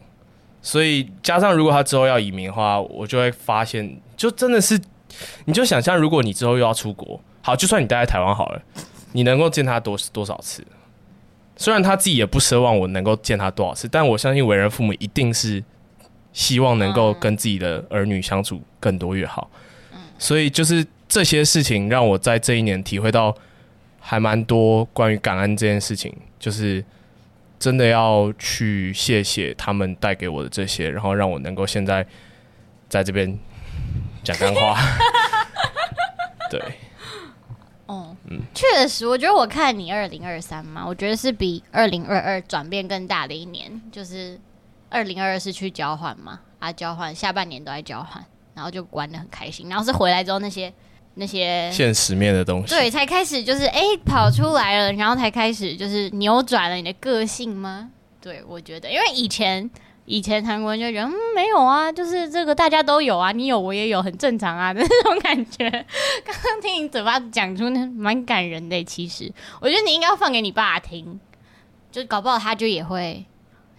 [0.62, 4.80] 所以加上如果他之后要移民的话，我就会发现，就真的是，
[5.46, 8.62] 你就想象如果你之后又要出国，好，就算你待在台湾好了，
[9.12, 10.66] 你能够见他多多少次？
[11.56, 15.64] 虽然他自己也不奢望我能够见他多少次，但我相信为人父母一定是
[16.34, 19.50] 希望能够跟自己的儿女相处更多越好。
[20.20, 23.34] 所以就是这些事情让我在这一年体会到
[24.00, 26.84] 还蛮多关于感恩这件事情，就是
[27.60, 32.06] 真的要去谢谢他们带给我的这些，然后让我能够现在
[32.90, 33.38] 在这边
[34.24, 34.78] 讲干话。
[36.52, 36.62] 对。
[37.86, 43.82] 哦，嗯，确实，我觉得我看你二零二三嘛，我觉得是比二零二二转变更大的一年。
[43.92, 44.40] 就是
[44.94, 49.68] 二零二二是去交换嘛，啊，交换下半年都在交换，然后就玩的很开心。
[49.68, 50.72] 然后是回来之后那些
[51.16, 57.90] 那些现实面的东西，对，才开始就是哎、欸、跑出来了，然后才开始就是扭转了你的个性吗？
[58.22, 59.70] 对，我觉得，因为以前。
[60.06, 65.70] 以前韩国人就觉得嗯，没有啊，就是这个大家都有啊，你有我也有，很正常啊的 那种感觉。
[66.26, 71.18] 刚刚听你嘴巴讲出那蛮感人的，其实我觉得你应该要放给你爸听，
[71.90, 73.26] 就搞不好他就也会，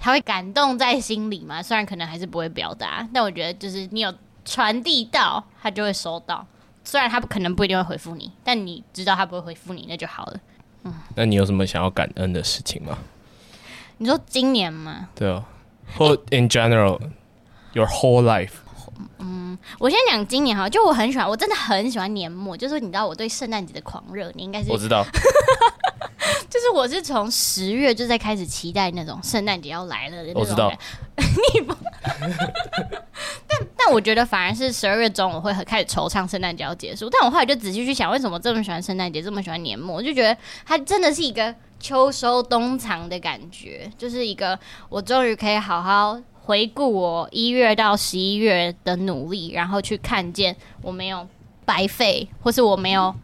[0.04, 1.62] 他会感动在心里嘛。
[1.62, 4.12] 虽然可能还是不会表达，但我觉得就是你有
[4.44, 6.46] 传递到，他就会收到。
[6.84, 10.40] 虽然他不可能不一定会回复你，但你知道他不会回复你，那就好了。
[10.82, 12.98] 嗯，那你有什么想要感恩的事情吗？
[13.96, 15.08] 你说今年吗？
[15.14, 15.42] 对哦。
[15.96, 17.00] 或 in general
[17.72, 18.56] your whole life。
[19.18, 25.04] 嗯，我先讲今年哈，就我很喜欢，我真的很喜欢年末，就是你知道我对圣诞节的狂热，你应该是我知道，
[26.48, 30.42] 就是我是从十月就在开始期待那种圣诞节要来了的那种。
[30.42, 30.72] 我知道，
[31.54, 31.74] 你不，
[33.46, 41.54] 但但我觉得反而是十二月中我会很开始惆怅圣诞节要结束，但我后来就仔细去想，为什么这么喜欢圣诞节，这么喜欢年末，我就觉得它真的是一个。
[41.80, 51.26] 秋收冬藏的感觉，就是一个我终于可以好好回顾我一月到十一月的努力，然后去看见我没有
[51.64, 53.14] 白费，或是我没有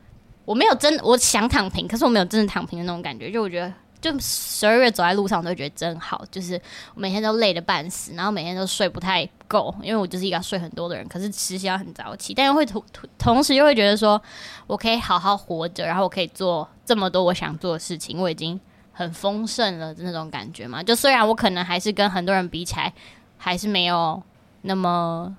[0.45, 3.31] 我没有真我想躺平，可是我没有真的躺平的那种感觉。
[3.31, 6.25] 就我觉得，就十二月走在路上，我都觉得真好。
[6.31, 6.61] 就是
[6.95, 12.83] 每天都累得半死，然后每天都睡不太够，因为我就是一个睡很多的人，可是实际上很早起，但又会同
[13.19, 14.21] 同时又会觉得说
[14.67, 16.69] 我可以好好活着，然后我可以做。
[16.83, 18.59] 这么多我想做的事情，我已经
[19.01, 20.83] 很丰盛了的那种感觉嘛。
[20.83, 22.93] 就虽然我可能还是跟很多人比起来，
[23.39, 24.23] 还是没有
[24.61, 25.35] 那么，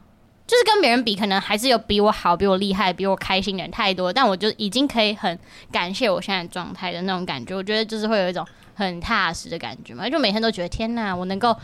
[0.48, 4.12] 就是跟别人比，可能还是有比我好、比我厉害、比我开心的人太多。
[4.12, 5.38] 但我就已经可以很
[5.72, 7.56] 感谢我现在状态的那种感觉。
[7.56, 8.44] 我觉得就是会有一种
[8.74, 10.10] 很踏实的感觉嘛。
[10.10, 11.56] 就每天都觉得天哪，我能够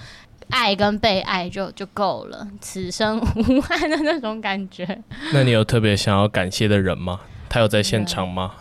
[0.51, 4.85] 爱跟被爱就就够了，此生无憾的那种感觉。
[5.33, 7.21] 那你有特别想要感谢的人吗？
[7.49, 8.53] 他有在现场吗？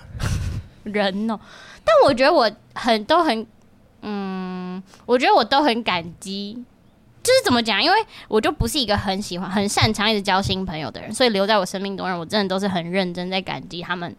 [0.85, 1.39] 人哦，
[1.87, 3.47] 但我觉得我很都很，
[4.03, 6.63] 嗯，我觉得我都很感激。
[7.23, 7.83] 就是怎么讲？
[7.83, 7.97] 因为
[8.29, 14.15] 我就不是一个很喜欢、很擅长一直交新朋友的人，所以留在我生命中的人，我真的都是很认真在感激他们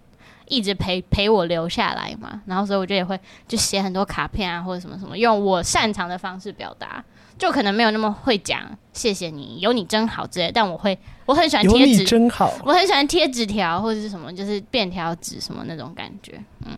[0.48, 2.42] 一直陪陪我留下来嘛。
[2.48, 7.04] 然后所以我就也会就写很多卡片啊，或者什么什么，用我擅长的方式表达。
[7.38, 16.34] 就可能没有那么会讲谢谢你，有你真好之类，但我会我很喜欢贴纸，真好，我很喜欢贴纸条或者是什么，就是便条纸什么那种感觉，
[16.66, 16.76] 嗯。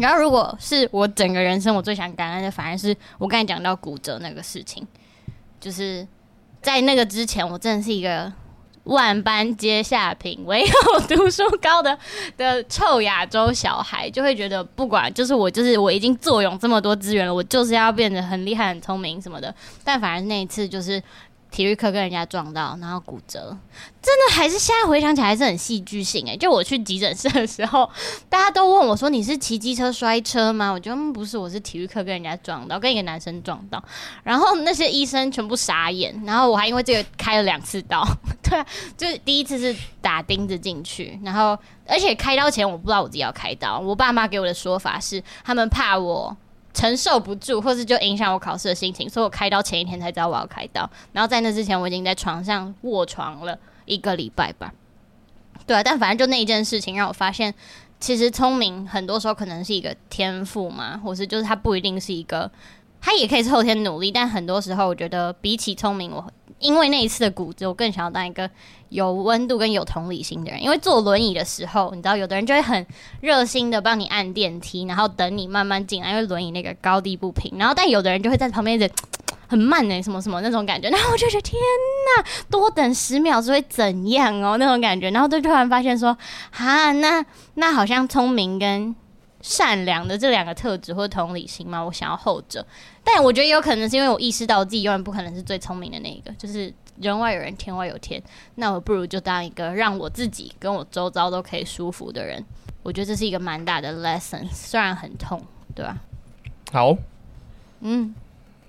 [0.00, 4.86] 然后如果是我整个人生我最想感恩的，反而是我刚才讲到骨折那个事情，
[5.60, 6.06] 就是
[6.62, 8.32] 在那个之前，我真的是一个。
[8.84, 11.96] 万般皆下品，唯有读书高的
[12.38, 19.54] 的臭亚洲小孩，就会觉得不管就是我，就是我已经坐拥这么多资源了，我就是要变得很厉害、很聪明什么的。
[19.84, 21.00] 但反而那一次就是。
[21.50, 23.56] 体育课跟人家撞到，然后骨折，
[24.00, 26.36] 真的还是现在回想起来还是很戏剧性哎！
[26.36, 27.90] 就我去急诊室的时候，
[28.28, 33.82] 大家都问我说：“你是骑机车摔车吗？”我觉得不是，我是体育课跟人家撞到，跟一个男生撞到。
[34.22, 38.06] 然后那些医生全部傻眼，然后我还因为这个开了两次刀。
[38.42, 38.64] 对，
[38.96, 46.36] 就是第一次是打钉子进去，然后而且开刀前我不知道我自己要开刀，我爸妈给我的说法是他们怕我。
[46.72, 50.88] 承受不住，或是就影响我考试的心情，所以我开刀前一天才知道我要开刀。
[51.12, 54.72] 然后在那之前，我已经在床上卧床了一个礼拜吧。
[55.66, 57.52] 对啊，但反正就那一件事情让我发现，
[57.98, 62.50] 其实聪明很多时候可能是一个天赋嘛，或是就是它不一定是一个，
[63.00, 64.10] 它也可以是后天努力。
[64.10, 68.48] 但很多时候，我觉得比起聪明，我因为那一次的骨折，我更想要当一个。
[68.90, 72.84] 有温度跟有同理心的人，因为坐轮椅的时候，你知道，有的人就会很
[73.20, 77.56] 热心的帮你按电梯，然后等你慢慢进来，因为轮椅那个高低不平。
[77.56, 78.92] 然后，但有的人就会在旁边一直
[79.46, 80.90] 很慢呢，什么什么那种感觉。
[80.90, 84.56] 然后我就觉得天呐，多等十秒是会怎样哦？
[84.58, 85.08] 那种感觉。
[85.12, 86.18] 然后就突然发现说，
[86.50, 88.92] 哈，那那好像聪明跟
[89.42, 91.82] 善良的这两个特质或同理心吗？
[91.82, 92.64] 我想要后者，
[93.02, 98.22] 但我觉得有可能是因为我意识到自己永远不可能是最聪明的那一个，就是人外有人，天外有天。
[98.56, 102.44] 那我不如就当一个让我自己跟我周遭都可以舒服的人。
[102.82, 105.42] 我觉得这是一个蛮大的 lesson，虽然很痛，
[105.74, 105.98] 对吧？
[106.72, 106.96] 好，
[107.80, 108.14] 嗯，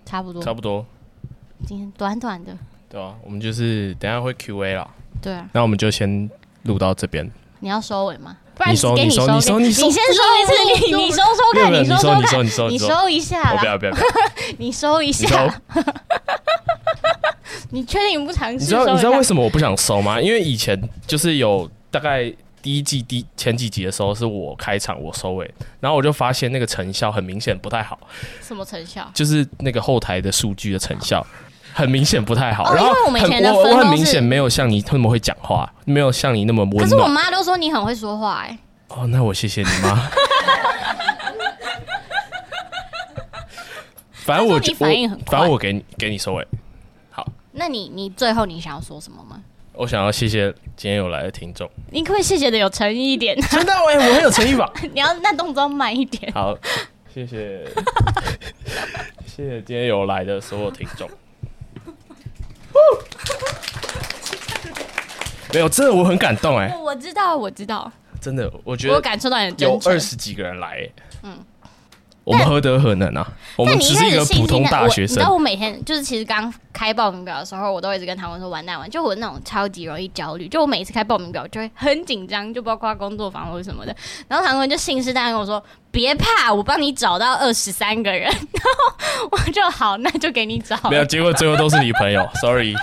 [0.06, 0.86] 差不多，差不多。
[1.66, 2.58] 今天短短的，
[2.90, 4.90] 对啊，我们就是等下会 Q&A 了。
[5.22, 6.30] 对啊，那我们就先
[6.64, 7.30] 录到这边。
[7.60, 8.38] 你要收尾吗？
[8.62, 10.52] 不然你收，给你收，你收，你先收一次，
[10.86, 13.92] 你你收收看，你收收看，你收， 你收一下，不要不要，
[14.60, 15.62] 你收一下。
[17.72, 18.58] 你确定你不尝试？
[18.60, 20.22] 你知道你知道为什么我不想收吗？
[20.22, 22.32] 因为以前就是有大概
[22.62, 28.00] 第一季第前几集的时候是我开场我收尾，然后我就发现那个成效很明显不太好。
[28.42, 29.10] 什么成效？
[29.14, 31.26] 就是那个后台的数据的成效。
[31.74, 36.84] 很明显不太好，哦、然后我们以前的我我很明显没有像你那么会讲话，没有像你那么温暖。
[36.84, 38.60] 可是我妈都说你很会说话哎、欸。
[38.90, 40.10] 哦，那我谢谢你妈。
[44.14, 46.48] 反正我你反应很快，反正我给你给你收尾。
[47.10, 49.42] 好，那你你最后你想要说什么吗？
[49.74, 51.68] 我想要谢谢今天有来的听众。
[51.90, 53.36] 你可不可以谢谢的有诚意一点？
[53.50, 54.72] 真的喂，我很有诚意吧？
[54.94, 56.32] 你要那动作慢一点。
[56.34, 56.56] 好，
[57.12, 57.66] 谢谢，
[59.26, 61.10] 谢谢今天有来的所有听众。
[65.54, 66.74] 没有，真的我很感动哎！
[66.78, 67.92] 我知道，我知道，
[68.22, 70.88] 真的，我觉得我感受到你有二十几个人来，
[71.24, 71.38] 嗯，
[72.24, 73.28] 我们何德何能啊？
[73.58, 75.16] 我们只是一个普通大学生。
[75.16, 76.52] 你知道我每天就是其实刚
[76.82, 83.96] 开报名表的时候，我都一直跟唐文说完蛋完，就我那种超级容易焦虑，就我每一次开报名表就会很紧张，就包括工作坊或者什么的。
[84.28, 90.76] 然后唐文就信誓旦旦跟我说：“别怕，我帮你找到二十三个人。”然后我就好，那就给你找。
[90.90, 92.74] 没有，结果最后都是你朋友，sorry。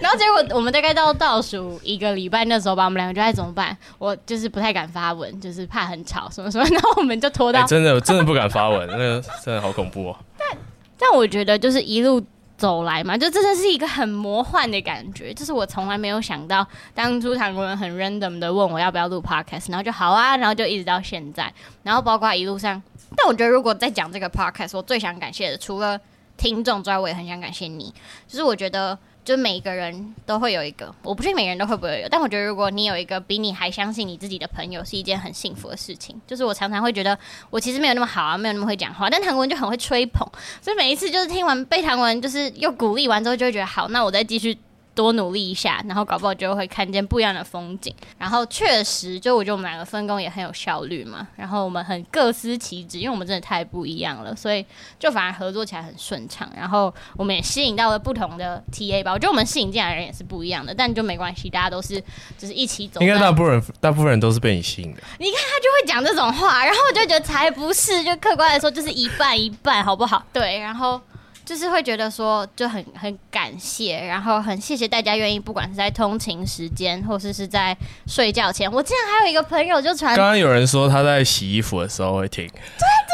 [0.00, 3.78] 然后结果我们大概到倒数一个礼拜那时候吧，我们两个就在怎么办？
[3.96, 6.66] 我就是不太敢发文，就是怕很吵什么什么。
[6.68, 10.16] 然后我们就拖到、欸、真的真的不敢发文，那个真的好恐怖哦。
[10.36, 10.58] 但
[10.98, 12.20] 但我觉得就是一路
[12.56, 15.32] 走来嘛，就真的是一个很魔幻的感觉。
[15.34, 21.52] 就是我从来没有想到，当初韩国人很 random 的问我要不要录 podcast，然后就好啊，然后就一直到现在。
[21.82, 22.82] 然后包括一路上，
[23.16, 26.00] 但我觉得如果再讲这个 podcast，我最想感谢的，除了
[26.36, 27.92] 听众之外，我也很想感谢你。
[28.26, 28.98] 就是我觉得。
[29.26, 36.18] 就每一个人都会有一个，我不确定每个人都会不会有，但我觉得如果你有一个比你还相信你自己的朋友，是一件很幸福的事情。
[36.28, 37.18] 就是我常常会觉得
[37.50, 40.24] 我其实没有那么好啊，没有那么会讲话，但唐文就很会吹捧，
[40.62, 44.56] 所以每一次就是听完被唐文就是又鼓励完之后，就会觉得好，那我再继续。
[44.96, 47.94] 多努力一下，然后搞不好就会看见不一样的风景。
[48.18, 51.28] 然后确实，就我觉得我们两个分工也很有效率嘛。
[51.36, 54.64] 然后我们很各司其职，因为我们真的太不一样了，所以
[54.98, 56.50] 就反而合作起来很顺畅。
[56.56, 59.12] 然后我们也吸引到了不同的 TA 吧。
[59.12, 62.02] 我觉得我们吸引进来的人也是不一样的，但就没关系，大家都是
[62.38, 63.02] 就是一起走。
[63.02, 65.02] 应该大部分人大部分人都是被你吸引的。
[65.18, 70.24] 你看他就会讲这种话，然后我就觉得才不是，就客观来说就是一半一半，好不好？
[70.32, 70.98] 对，然后。
[71.46, 77.74] 就是会觉得说就很很感谢，然后很谢谢大家愿意，不管是在通勤时间，或是是在
[78.08, 78.70] 睡觉前。
[78.70, 82.52] 我竟然还有一个朋友就传，刚刚有人说他在洗衣服的时候会听，对，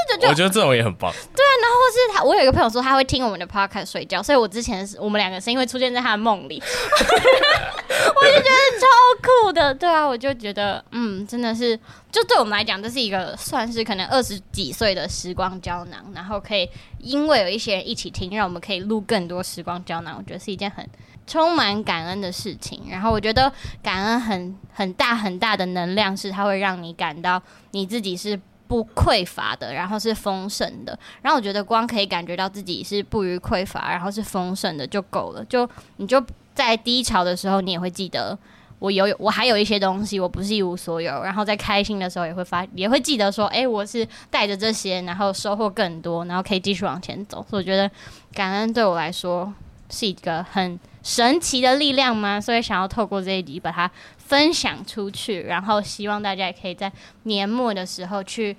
[0.08, 1.12] 这就就我觉得这种也很棒。
[1.12, 8.86] 对啊，然后是他，我有一个朋友说他会听我们的 podcast 睡觉，所以我之前是我们两个声音会出现在他的梦里， 我就觉得超
[9.44, 9.74] 酷的。
[9.74, 11.78] 对啊，我就觉得嗯，真的是。
[12.12, 20.16] 就对我们来讲，这是一个算是可能二十几岁的时光胶囊，然后可以因为有一些人一起听，让我们可以录更多时光胶囊。
[20.18, 20.86] 我觉得是一件很
[21.26, 22.82] 充满感恩的事情。
[22.90, 23.50] 然后我觉得
[23.82, 28.38] 感恩很很大很大的能量，是它会让你感到你自己是
[28.68, 30.96] 不匮乏的，然后是丰盛的。
[31.22, 35.42] 然后我觉得光可以感觉到自己是不于匮乏，然后是丰盛的就够了。
[35.46, 36.22] 就你就
[36.54, 38.38] 在低潮的时候，你也会记得。
[38.82, 41.22] 我有，我还有一些东西，我不是一无所有。
[41.22, 47.46] 然后在开心的时候，也会发，也会记得说，哎，我是带着这些，然后收获更多，然后可以继续往前走。
[47.48, 47.88] 所以我觉得
[48.34, 49.54] 感恩对我来说
[49.88, 56.90] 是一个很神奇的力量嘛，所以想要透过这一集把它分享出去，然后希望大家也可以在
[57.22, 58.56] 年末的时候去，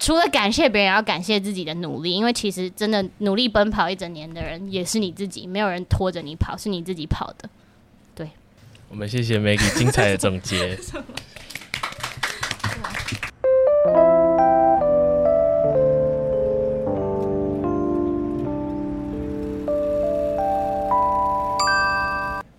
[0.00, 7.48] 除了感谢别人，要感谢自己的努力，因为其实真的努力奔跑一整年的人也是你自己，没有人拖着你跑，是你自己跑的。
[8.90, 10.76] 我们谢谢 Maggie 精彩的总结。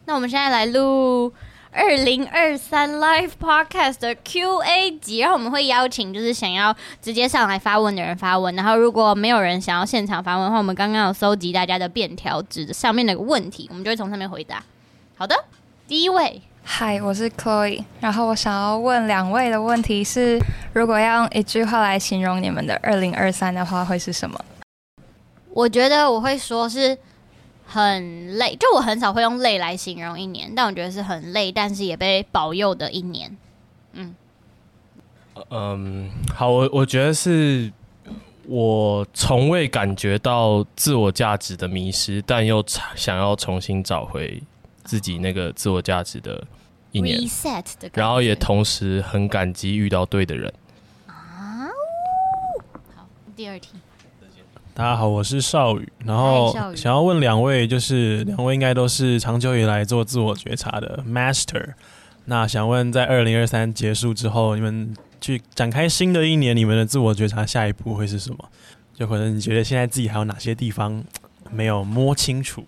[0.06, 1.34] 那我们现在来录
[1.70, 14.64] 二零二三 Live Podcast 的 Q&A 集，然后我们会邀请就是想要直接上来发问的人发问，然后如果没有人想要现场发问的话，我们刚刚有搜集大家的便条纸上面的问题，我们就会从上面回答。
[15.18, 15.36] 好的。
[15.92, 17.84] 第一位嗨，我是 Chloe。
[18.00, 20.40] 然后我想要问两位的问题是：
[20.72, 24.40] 如果要用一句话来形容你们的二零二三的话，会是什么？
[25.50, 26.98] 我觉得我会说是
[27.66, 33.36] 很累，就我很少会用累来形容一年，但我觉得是很累，但是也被保佑的一年。
[33.92, 34.16] 嗯，
[35.50, 37.70] 嗯，好，我我觉得是
[38.48, 42.64] 我从未感觉到自我价值的迷失，但又
[42.96, 44.42] 想要重新找回
[44.84, 46.44] 自己那个自我价值的
[46.92, 50.54] 一年，reset 的，然后也同时很感激遇到对的人。
[51.08, 51.68] 啊，
[52.96, 53.70] 好，第二题。
[54.74, 61.74] 大家好，我是少宇，然后想要问两位，就是两位应该都是长久以来做自我觉察的 master，
[62.26, 68.38] 那想问在二零二三结束之后，你们去展开新的一年，你们的自我觉察下一步会是什么？
[68.94, 71.04] 就可能你觉得现在自己还有哪些地方
[71.52, 72.64] 没有摸清楚？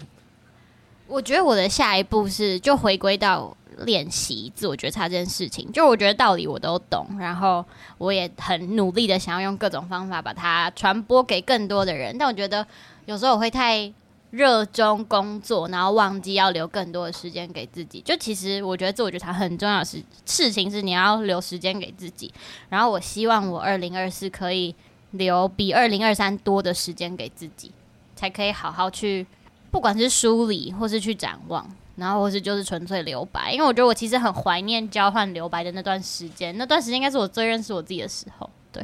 [1.14, 3.56] 我觉得我的下一步是就回归到。
[3.86, 7.66] 练习自我觉察这件事情，就我觉得道理我都懂，然后
[7.98, 12.16] 我也很努力的想要用各种方法把它传播给更多的人。
[12.16, 12.66] 但我觉得
[13.08, 13.92] 有时候我会太
[14.30, 18.00] 热衷工作，然后忘记要留更多的时间给自己。
[18.00, 22.32] 就其实我觉得自我觉察很重要的事事情是你要留时间给自己。
[22.70, 24.74] 然后我希望我二零二四可以
[25.12, 27.72] 留比二零二三多的时间给自己，
[28.16, 29.26] 才可以好好去
[29.74, 31.70] 不管是梳理或是去展望。
[31.96, 38.50] 然后或是就是纯粹留白，因为我觉得我其实很怀念交换留白的那段时间，那段时间应该是我最认识我自己的时候。
[38.72, 38.84] 对，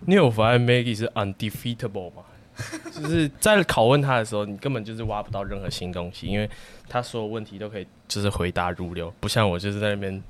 [0.00, 2.24] 你有发现 Maggie 是 undefeatable 吗？
[2.92, 6.50] 就是在拷问他的时候，你根本就是挖不到任何新东西，因为
[6.88, 10.20] 他所有问题都可以就是回答如流，不像我就是在那边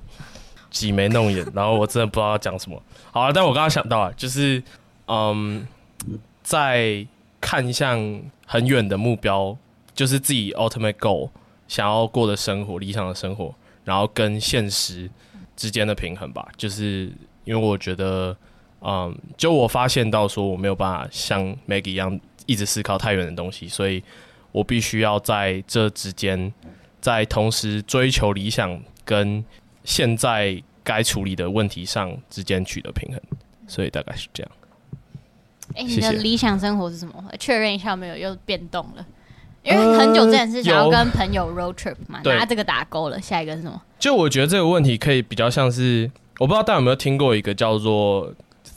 [0.68, 2.82] 挤眉弄眼，然后我真的不知道要讲什么。
[3.12, 4.62] 好了，但我刚刚想到啊，就是
[5.06, 5.66] 嗯，
[6.42, 7.06] 在
[7.40, 7.98] 看向
[8.46, 9.56] 很远的目标，
[10.00, 11.28] 就是自己 ultimate goal。
[11.68, 15.10] 想要过的生活，理想的生活，然后跟现实
[15.54, 16.48] 之间的平衡吧。
[16.56, 17.12] 就是
[17.44, 18.34] 因为我觉得，
[18.80, 24.02] 嗯，就我发现到说我没有办法像 Maggie 一样一直思考太远的东西，所以
[24.52, 26.50] 我必须要在这之间，
[26.98, 29.44] 在同时追求理想跟
[29.84, 33.20] 现在该处理的问题上之间取得平衡。
[33.68, 34.52] 所以大概是这样。
[35.76, 37.24] 哎、欸，你的理想生活是什么？
[37.38, 39.06] 确认一下，没有又变动了。
[39.62, 43.20] 因为很久之前是想要跟朋友 road trip 嘛，拿这个打勾了。
[43.20, 43.80] 下一个是什么？
[43.98, 48.32] 就我觉得这个问题可以比较像是，我不知道大家有没有听过一个叫做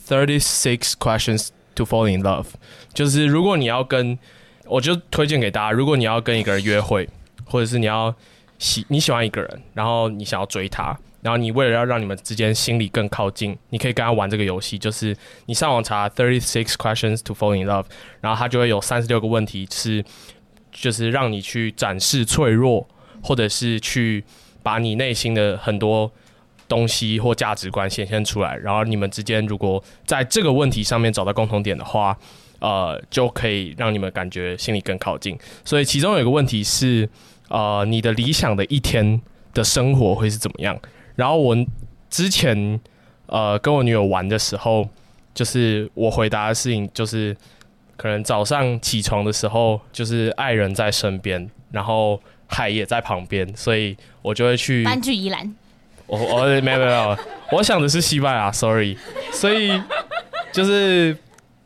[0.06, 2.48] Thirty Six Questions to Fall in Love，
[2.92, 4.18] 就是如果你要跟，
[4.66, 7.08] 我就推荐给大家，如果你要跟一个人约会，
[7.46, 8.14] 或者是你要
[8.58, 15.16] 喜你喜欢一个人，然后你想要追他，然后你为了要让你们之间心里更靠近，你可以跟他玩这个游戏，就是
[15.46, 17.86] 你上网查 Thirty Six Questions to Fall in Love，
[18.20, 20.04] 然后他就会有三十六个问题是。
[20.74, 22.86] 就是让你去展示脆弱，
[23.22, 24.22] 或者是去
[24.60, 26.10] 把你内心的很多
[26.68, 32.18] 东西或价值观显现出来，然后你们之间如果在这个问题上面找到共同点的话，
[32.58, 35.38] 呃，就可以让你们感觉心里更靠近。
[35.64, 37.08] 所以其中有一个问题是，
[37.48, 39.20] 呃，你的理想的一天
[39.54, 40.76] 的生活会是怎么样？
[41.14, 41.56] 然后我
[42.10, 42.80] 之前
[43.26, 44.88] 呃跟我女友玩的时候，
[45.32, 47.36] 就是我回答的事情就是。
[47.96, 55.54] 可能早上起床的时候，就是爱人在身边，然后海也在旁边，所以我就会去搬去宜兰。
[56.06, 57.18] 我我没有没有没有，
[57.52, 58.96] 我想的是西班牙，sorry。
[59.32, 59.80] 所以
[60.52, 61.16] 就是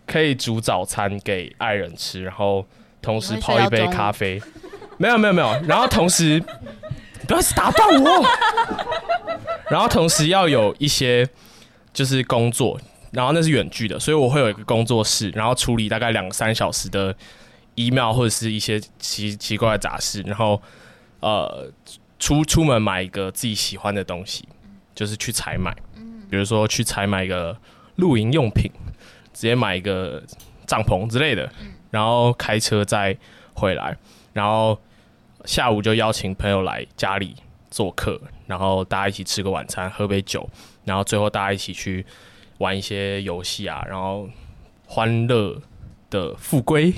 [0.06, 2.64] 可以煮早餐给爱人吃，然后
[3.02, 4.40] 同时泡一杯咖啡。
[4.96, 6.42] 没有没有没有，然后同时
[7.26, 8.26] 不要打断我。
[9.70, 11.28] 然后同时要有一些
[11.92, 12.80] 就是工作。
[13.10, 17.14] 然后那是远距的，所以我会有一个工作室，然后处理大概两三小时的
[17.74, 20.60] email 或者是一些奇奇怪的杂事，然后
[21.20, 21.72] 呃
[22.18, 24.46] 出出门买一个自己喜欢的东西，
[24.94, 25.74] 就是去采买，
[26.30, 27.56] 比如说去采买一个
[27.96, 28.70] 露营用品，
[29.32, 30.22] 直接买一个
[30.66, 31.50] 帐篷之类的，
[31.90, 33.16] 然后开车再
[33.54, 33.96] 回来，
[34.34, 34.78] 然后
[35.46, 37.36] 下午就邀请朋友来家里
[37.70, 40.46] 做客，然后大家一起吃个晚餐，喝杯酒，
[40.84, 42.04] 然后最后大家一起去。
[42.58, 44.28] 玩一些游戏啊，然后
[44.86, 45.60] 欢乐
[46.10, 46.92] 的复归，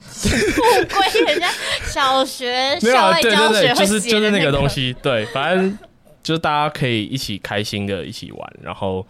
[0.00, 1.48] 复归人家
[1.84, 5.78] 小学 没有啊，对对对，就是就是那个东西，对，反正
[6.22, 9.06] 就是大家可以一起开心的一起玩，然后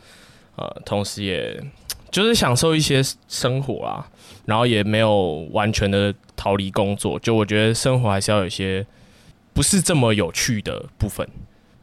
[0.57, 1.63] 呃，同时也
[2.11, 4.07] 就是享受一些生活啊，
[4.45, 8.85] 然后也没有完全的逃离工作，就我觉得生活还是要有一些
[9.55, 11.27] 不是这么有趣的部分，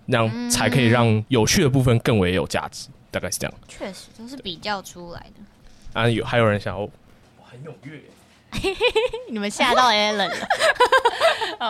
[0.05, 2.89] 那样才可以让有趣的部分更为有价值。
[3.18, 5.99] 大概是这样，确实都是比较出来的。
[5.99, 6.91] 啊，有还有人想要，我
[7.43, 7.99] 很踊跃，
[9.28, 10.47] 你们吓到 Alan 了。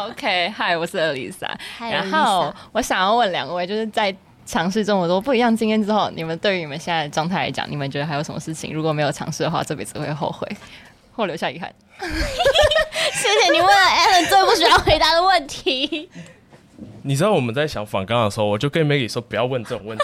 [0.10, 1.50] OK，嗨，我是 Alyssa。
[1.80, 4.14] 然后我想要问两位，就是在
[4.46, 10.46] 尝试这么多不一样经验之后，你们对于你们现在的状态来讲，你们觉得还有什么事情如果没有尝试的话，这辈子会后悔
[11.16, 11.74] 或留下遗憾？
[12.02, 16.10] 谢谢你问了 Alan 最不喜欢回答的问题。
[17.04, 20.04] 你知道我们在想访刚的时候，我就跟 Maggie 说不要问这种问题。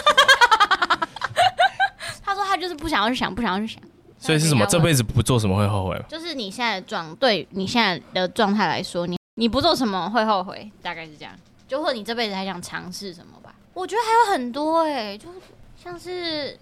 [2.54, 3.82] 他就是不想要去想，不想要去想。
[4.16, 4.64] 所以是什么？
[4.66, 6.00] 这辈子不做什么会后悔？
[6.08, 10.70] 就是你现在的状，对你现在的状态来说，你你不做什么会后悔？
[10.80, 11.34] 大概是这样。
[11.66, 13.54] 就或你这辈子还想尝试什么吧？
[13.74, 15.28] 我觉得还有很多哎、欸，就
[15.82, 16.56] 像是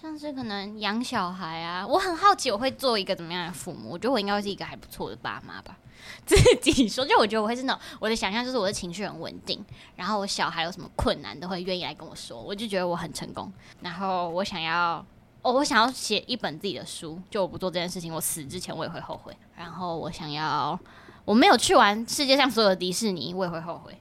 [0.00, 1.86] 像是可能养小孩啊。
[1.86, 3.90] 我很好奇我会做一个怎么样的父母？
[3.90, 5.76] 我觉得我应该会是一个还不错的爸妈吧。
[6.26, 9.64] 自己说，就我觉得我会是那种我的想象就是我的情绪很稳定，
[9.96, 13.52] 然后我小孩有什么困难都会愿意来跟我说，我就觉得我很成功。
[13.80, 15.04] 然后我想要。
[15.46, 19.36] 哦，我想要写一本自己的书，就我不做这件事情，我死之前我也会后悔。
[19.54, 20.80] 然后我想要，
[21.26, 23.94] 我没有去完世界上所有的迪士尼，我也会后悔。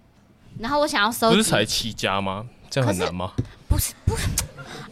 [0.60, 2.46] 然后我想要收集，不是才七家吗？
[2.70, 3.34] 这样很难吗？
[3.68, 4.30] 不是，不是，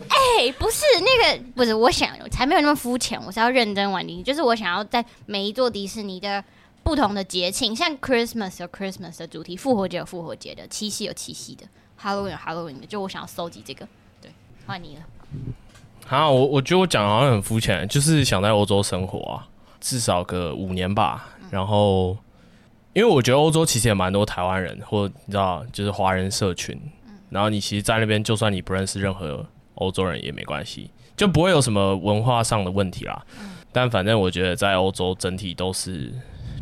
[0.09, 6.43] 哎、欸，不是那个，不是，我想才没有那么肤浅，我是要认真玩的，就是我想要在每一座迪士尼的
[6.83, 11.65] 不同的节庆，像 Christmas 有 Christmas 的主题，复活节有复活节的，七夕有七夕的
[12.01, 13.87] ，Halloween 有 Halloween 的，就我想要收集这个。
[14.21, 14.31] 对，
[14.65, 15.01] 换你了。
[16.05, 19.47] 好，我我觉得我讲的好像很肤浅，就是想在欧洲生活啊，
[19.79, 21.29] 至少个五年吧。
[21.49, 22.17] 然后，
[22.93, 26.77] 因为我觉得欧洲其实也蛮多台湾人，或你知道，就是华人社群。
[27.29, 33.25] 然后你其实，在那边，就算你不认识任何欧洲人也没关系，就不会有什么文化上的问题啦。
[33.71, 36.13] 但反正我觉得在欧洲整体都是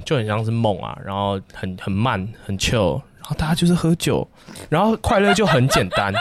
[0.06, 4.28] 就很像是梦啊，然后很很慢，很 chill，然后大家就是喝酒，
[4.70, 6.14] 然后快乐就很简单，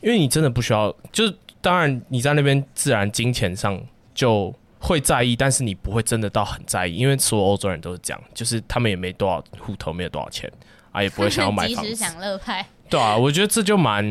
[0.00, 1.34] 因为你真的不需要就是。
[1.64, 3.80] 当然，你在那边自然金钱上
[4.12, 10.50] 就会在意，但是你不会真的到很在意，因为所有欧洲人都是这样，就是他们也没多少户头，没有多少钱
[10.90, 11.82] 啊，也不会想要买房子。
[11.82, 12.66] 及时享乐派。
[12.90, 14.04] 对啊，我觉得这就蛮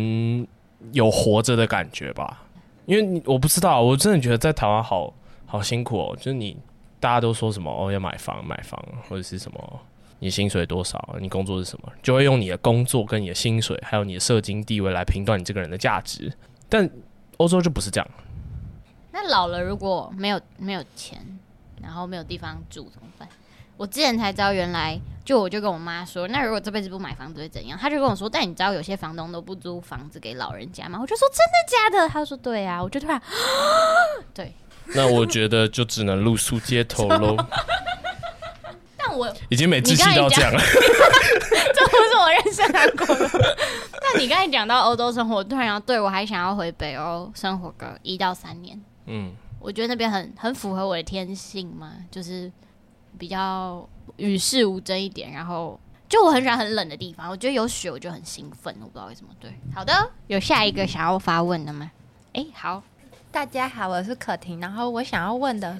[0.93, 2.41] 有活着的感觉吧。
[2.85, 5.13] 因为你我不知道，我真的觉得在台湾好
[5.45, 6.15] 好辛苦哦。
[6.15, 6.55] 就是你
[7.01, 9.79] 大家都说什么哦，要买房买房，或者是什么
[10.19, 16.31] 你薪水多少，你工作是什么，就会用你的工作跟你的薪水，还有你的社经地位来评断你这个人的价值，
[16.69, 16.89] 但。
[17.37, 18.07] 欧洲就不是这样。
[19.11, 21.39] 那老了如果没有没有钱，
[21.81, 23.27] 然后没有地方住怎么办？
[23.77, 27.75] 我之前才知道，原来就我就跟我妈说，那如果这辈子不买房子会怎样？
[27.75, 30.99] 她就跟我说，但你知道有些房东都不租房子给老人家吗？
[31.01, 32.07] 我就说真的假的？
[32.07, 33.19] 她说对啊，我就突然
[34.35, 34.53] 对。
[34.95, 37.35] 那我觉得就只能露宿街头喽。
[38.97, 40.59] 但我已经没志气到这样了。
[40.61, 43.57] 这不是我认识韩国的。
[44.01, 48.79] 但你刚才讲到欧洲生活，突然要对我还想要回北欧生活个一到三年。
[49.05, 52.51] 嗯，我觉得那边很很符合我的天性嘛，就是
[53.17, 55.31] 比较与世无争一点。
[55.31, 59.29] 然后就我很喜欢很冷的地方，我觉得有雪我就很兴奋，我不知道为什么。
[59.39, 61.91] 对，好的，有下一个想要发问的吗？
[62.33, 62.83] 哎、欸，好，
[63.31, 64.59] 大家好，我是可婷。
[64.59, 65.77] 然后我想要问的，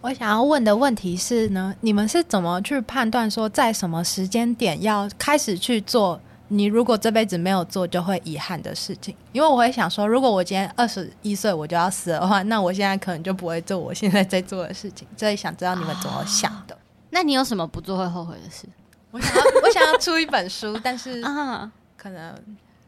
[0.00, 6.20] 我想要问的问题是呢，你们是怎么去判断说在什么时间点要开始去做？
[6.46, 15.08] 你如果这辈子没有做，就会遗憾的事情，因为我会想说，如果我今天二十一岁我就要死的话，那我现在可能就不会做我现在在做的事情。
[15.16, 16.74] 所以想知道你们怎么想的。
[16.74, 16.78] 啊，
[17.10, 18.66] 那你有什么不做会后悔的事？
[19.10, 21.20] 我想要，我想要出一本书，但是
[21.98, 22.32] 可能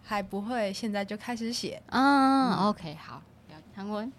[0.05, 1.83] 还不会现在就开始写。
[1.87, 3.21] 嗯，嗯，OK，好，
[3.75, 4.13] 唐文，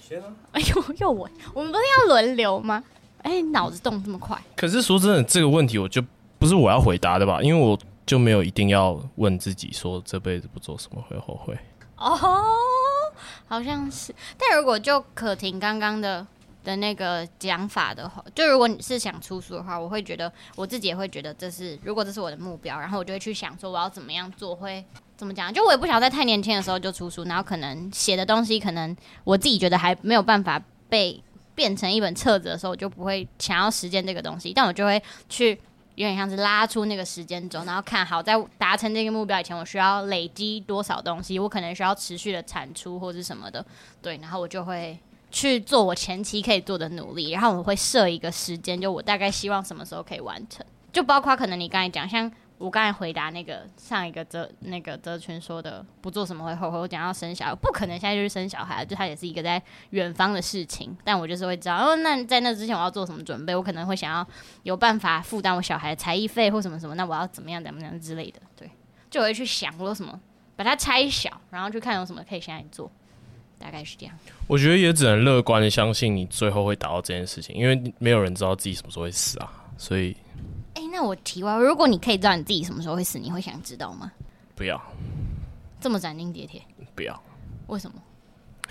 [0.00, 2.82] 学哎呦， 又我，我们不是要轮流吗？
[3.22, 4.40] 哎，脑子动这么快。
[4.56, 6.02] 可是说真的，这个问题我就
[6.38, 7.42] 不是我要回答的吧？
[7.42, 7.78] 因为我。
[8.08, 11.54] 就没有一定要问自己说这辈子不做什么会后悔
[11.98, 12.16] 哦，
[13.46, 14.14] 好像是。
[14.38, 16.26] 但如果就可婷刚刚的
[16.64, 24.82] 的那个讲法的话，就如果你是想出书的话，我会觉得我自己也会觉得这是，如果这是我的目标，然后我就会去想说我要怎么样做会
[25.18, 25.52] 怎么讲。
[25.52, 30.58] 就我也不想在太年轻的时候就出书，然后可能写的东西可能我自己觉得还没有办法
[30.88, 31.22] 被
[31.54, 35.60] 变成一本册子的时候，我就不会想要实践这个东西，但我就会去。
[35.98, 43.66] 有点像是拉出那个时间轴，然后看好在达成这个目标以前，我需要累积多少东西，我可能需要持续的产出或是什么的，
[44.00, 44.96] 对，然后我就会
[45.32, 52.30] 去做我前期可以做的努力，然后我会设一个时间，就我大概希望什么时候可以完成，就包括可能你刚才讲像。
[52.58, 56.78] 我刚才回答那个上一个哲那个哲群说的不做什么会后悔。
[56.78, 60.96] 我讲要生小孩，不可能现在就是生小孩，就他也是一个在远方的事情。
[61.04, 63.54] 但我就是会知道，哦，那在那之前我要做什么准备？
[63.54, 64.26] 我可能会想要
[64.64, 66.94] 有办法负担我小孩的才艺费或什么什么。
[66.94, 68.40] 那我要怎么样怎么样之类的？
[68.56, 68.70] 对，
[69.08, 70.20] 就我会去想我有什么，
[70.56, 72.90] 把它拆小，然后去看有什么可以现在做。
[73.60, 74.14] 大概是这样。
[74.46, 79.52] 我觉得也只能乐观的相信你最后会达到这件事情，因为没有人知道自己什么时候会死啊。
[79.76, 80.16] 所以，
[80.90, 84.10] 那我提问，如果你可以知道你自己什么时候会死，你会想知道吗？
[84.54, 84.80] 不要，
[85.80, 86.62] 这么斩钉截铁。
[86.94, 87.22] 不要。
[87.68, 87.96] 为什么？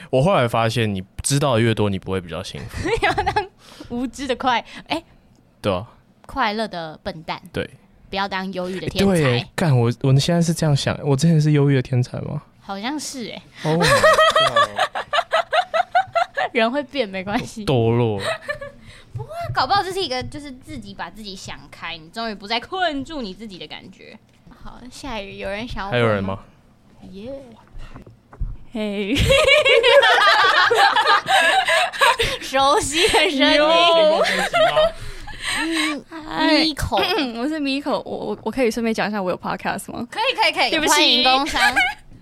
[0.10, 2.90] 我后来发现，你知道的越多，你不会比较幸福。
[3.02, 3.48] 要当
[3.90, 5.06] 无知的快，哎、欸，
[5.62, 5.88] 对啊，
[6.26, 7.42] 快乐的笨蛋。
[7.52, 7.68] 对，
[8.10, 9.14] 不要当忧郁的天才。
[9.16, 12.44] 对，干我，我现在是这样想，我之前是忧郁的天才吗？
[12.60, 13.72] 好像是哎、欸。
[13.72, 13.82] Oh
[16.54, 17.66] 人会变，没关系。
[17.66, 18.20] 堕落。
[19.58, 24.16] 搞不好这是一个，就是自己把自己想开，你终于不再困住你自己的感觉。
[24.64, 25.90] 好，下雨有人想要？
[25.90, 26.38] 还有人吗？
[27.12, 27.32] 耶！
[28.72, 29.16] 嘿，
[32.40, 33.60] 熟悉的声音。
[36.76, 40.08] Miko，我是 Miko，我我我可以顺便讲一下我有 podcast 吗？
[40.12, 41.60] 可以可以可以，对不起，欢迎工商。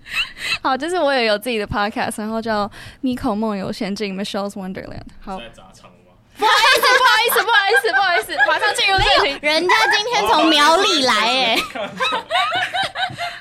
[0.64, 2.70] 好，就是我也有自己的 podcast，然后叫
[3.02, 5.02] Miko 梦游仙境 Michelle's Wonderland。
[5.20, 5.95] 好，在砸场吗？
[6.38, 9.38] 不好意思，不好意思，不好意思，不好意思， 马上进入正题。
[9.46, 11.56] 人家今天从苗栗来，哎。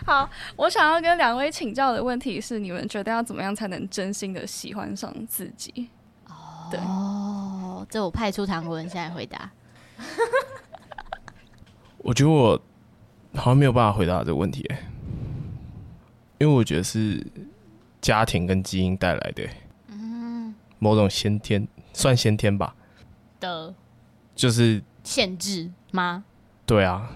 [0.06, 5.90] 好，我想要跟两位请教的问题是：你们觉得要怎么样才能真心的喜欢上自己？
[6.28, 9.50] 哦，对，哦，这我派出唐文现在回答。
[11.98, 12.62] 我觉得我
[13.36, 14.78] 好像没有办法回答这个问题，哎。
[16.38, 17.26] 因为我觉得是
[18.02, 19.48] 家庭跟基因带来的，
[19.88, 22.76] 嗯，某种先天算先天吧
[23.46, 23.74] 的，
[24.36, 26.24] 就是限制吗？
[26.66, 27.10] 对啊。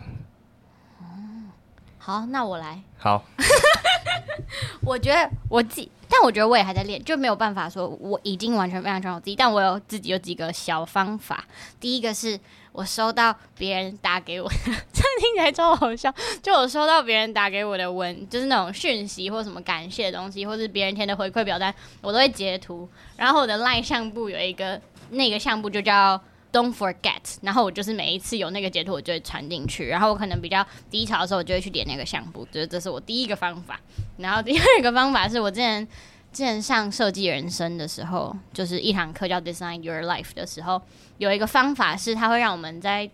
[1.97, 2.81] 好，那我来。
[2.97, 3.23] 好。
[4.81, 9.35] 我觉得我自己，但我觉得我也还在练，就没有办法说我已经完全非常喜欢我自己。
[9.35, 11.45] 但我有自己有几个小方法。
[11.79, 12.39] 第一个是
[12.71, 14.55] 我收到别人打给我的，
[14.91, 16.11] 这听起来超好笑。
[16.41, 22.89] 就我收到别人打给我的文，就是那种讯息或什么感谢的东西，或是别人填的回馈表单，我都会截图。
[23.17, 24.81] 然后我的 LINE 相簿有一个
[25.11, 26.21] 那个相簿就叫。
[26.51, 29.87] Don't forget，然后我就是每一次有那个截图，我就会传进去。
[29.87, 33.79] 然后我可能比较低潮的时候，我就会去点那个相簿，觉得这是我第一个方法。
[34.17, 35.87] 然后第二个方法是我之前
[36.33, 40.81] 之前上设计人生的时候，就是一堂课叫 Design Your Life 的时候，
[41.19, 43.07] 有一个方法是它会让我们在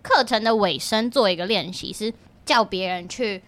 [0.00, 2.10] 课程的尾声做一个练习，是
[2.46, 3.42] 叫别人去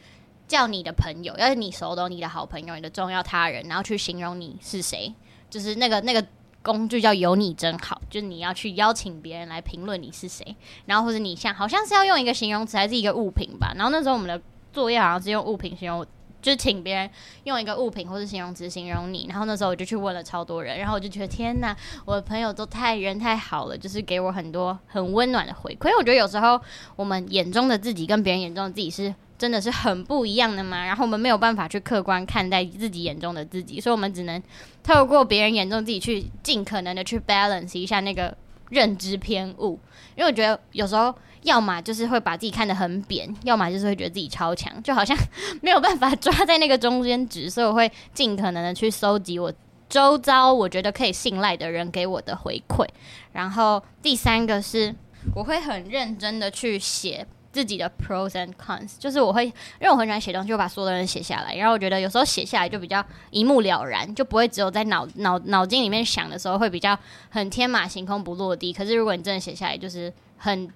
[0.47, 5.15] 叫你的朋友，要是你熟的、你的好朋友、你的重要他人，然后去形容你是谁，
[5.49, 6.23] 就是那个那个。
[6.65, 10.57] 工具叫有你真好，就是你要去邀请别人来评论你是谁，
[10.87, 13.75] 然后或者你像好像是要用一个形容词还是一个物品吧。
[13.77, 14.41] 然后那时候我们的
[14.73, 16.05] 作业好像是用物品形容，
[16.41, 17.11] 就是请别人
[17.45, 19.27] 用一个物品或者形容词形容你。
[19.29, 25.91] 然后那时候我就去问了超多人，然后我就觉得天哪，我的朋友都太人太好了，就是给我很多很温暖的回馈。
[25.99, 26.59] 我觉得有时候
[26.97, 29.15] 我们眼中的自己跟别人眼中的自己是。
[29.45, 34.43] 真的是很不一样的嘛，然后我们没有办法去客观看待自己眼中的自己，所以我们只能
[34.83, 38.35] 透过别人眼中自己去尽可能的去 balance 一下那个
[38.71, 39.79] 认知偏误。
[40.17, 45.15] 因为我觉得有时候要么就是会把自己看得很扁，要么就是会觉得自己超强，就好像
[45.61, 49.53] 没有办法抓在那个中间值，所以我会尽可能的去搜集我
[49.91, 52.87] 周遭我觉得可以信赖的人给我的回馈。
[53.33, 54.95] 然后第三个是
[55.35, 57.27] 我会很认真的去写。
[57.55, 59.53] 自己的 pros and cons，就是我会，因
[59.83, 61.55] 为我很喜欢写东西，我把所有的人写下来。
[61.55, 66.99] 然后我觉得有时候写下来就比较一目了然，就不会只有在脑脑脑筋里面想的时候会比较
[67.31, 68.73] 很天马行空不落地。
[68.73, 70.69] 可是如果你真的写下来，就是很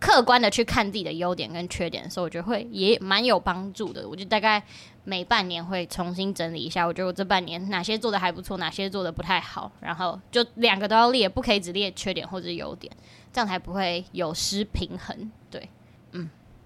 [0.00, 4.06] 客观的去看自己的优点跟缺点的时候，我觉得会也蛮有帮助的。
[4.08, 4.62] 我就大概
[5.04, 12.92] 每半年会重新整理一下，我觉得我这半年哪些做的还不错，哪些做的不太好，然后就两个都要列，不可以只列缺点或者优点，
[13.32, 15.30] 这样才不会有失平衡。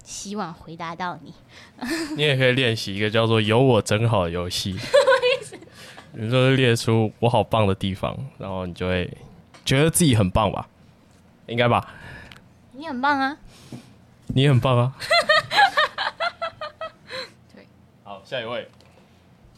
[0.03, 1.33] 希望回答到你。
[2.17, 4.77] 你也可以练习一个叫做“有我真好”的游戏。
[6.13, 9.17] 你说列出我好棒的地方，然后你就会
[9.65, 10.69] 觉得自己很棒吧？
[11.47, 11.87] 应该吧？
[12.73, 13.37] 你很棒啊！
[14.29, 14.93] 你很棒啊！
[17.55, 17.67] 对，
[18.05, 18.69] 好，下一位。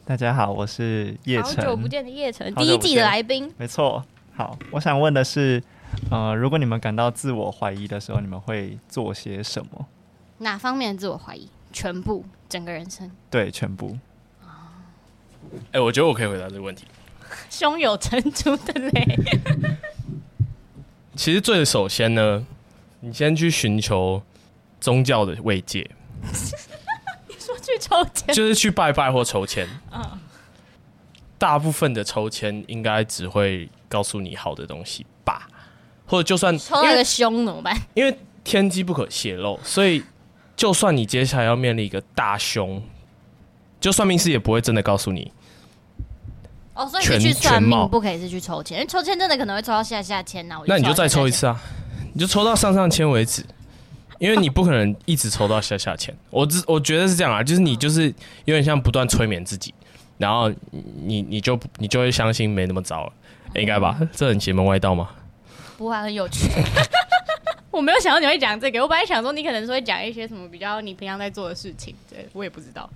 [0.05, 1.57] 大家好，我是叶晨。
[1.57, 3.53] 好久不见的叶晨，第一季的来宾。
[3.57, 4.05] 没错。
[4.35, 5.63] 好，我想问的是。
[6.11, 9.87] 呃，如果你们感到自我怀疑的时候，你们会做些什么？
[10.43, 11.49] 哪方面的自我怀疑？
[11.73, 13.11] 全部，整个人生？
[13.31, 13.99] 对，全部。
[15.53, 16.85] 哎、欸，我觉得我可以回答这个问题。
[17.49, 19.19] 胸有成竹的嘞。
[21.17, 22.47] 其实最首先呢，
[23.01, 24.23] 你先去寻求
[24.81, 25.91] 宗教的慰藉。
[27.29, 28.35] 你说去抽签？
[28.35, 29.67] 就是去拜拜或抽签。
[29.93, 30.19] 嗯。
[31.39, 35.49] 大部分的抽签应该只会告诉你好的东西吧。
[36.07, 37.77] 或者就算抽那个凶怎么办？
[37.95, 40.03] 因为天机不可泄露，所以
[40.57, 42.83] 就算你接下来要面临一个大凶，
[43.81, 45.33] 就算命师也不会真的告诉你
[46.75, 50.61] 哦，所以你去算命不可以是去抽签，因为抽签真的可能会抽到下下签呐。
[50.67, 51.61] 那你就再抽一次啊，
[52.15, 53.45] 你就抽到上上签为止，
[54.19, 56.17] 因为你不可能一直抽到下下签。
[56.31, 58.07] 我只我觉得是这样啊，就是你就是
[58.45, 59.75] 有点像不断催眠自己，
[60.17, 60.51] 然后
[61.05, 63.13] 你你就你就会相信没那么糟了，
[63.55, 63.99] 应该吧？
[64.15, 65.11] 这很邪门歪道吗？
[65.77, 66.49] 不会，很有趣。
[67.73, 72.89] 我没有想到你会讲这个，我本来想说你可能是会讲一些什么比较你平常在做的事情，对我也不知道。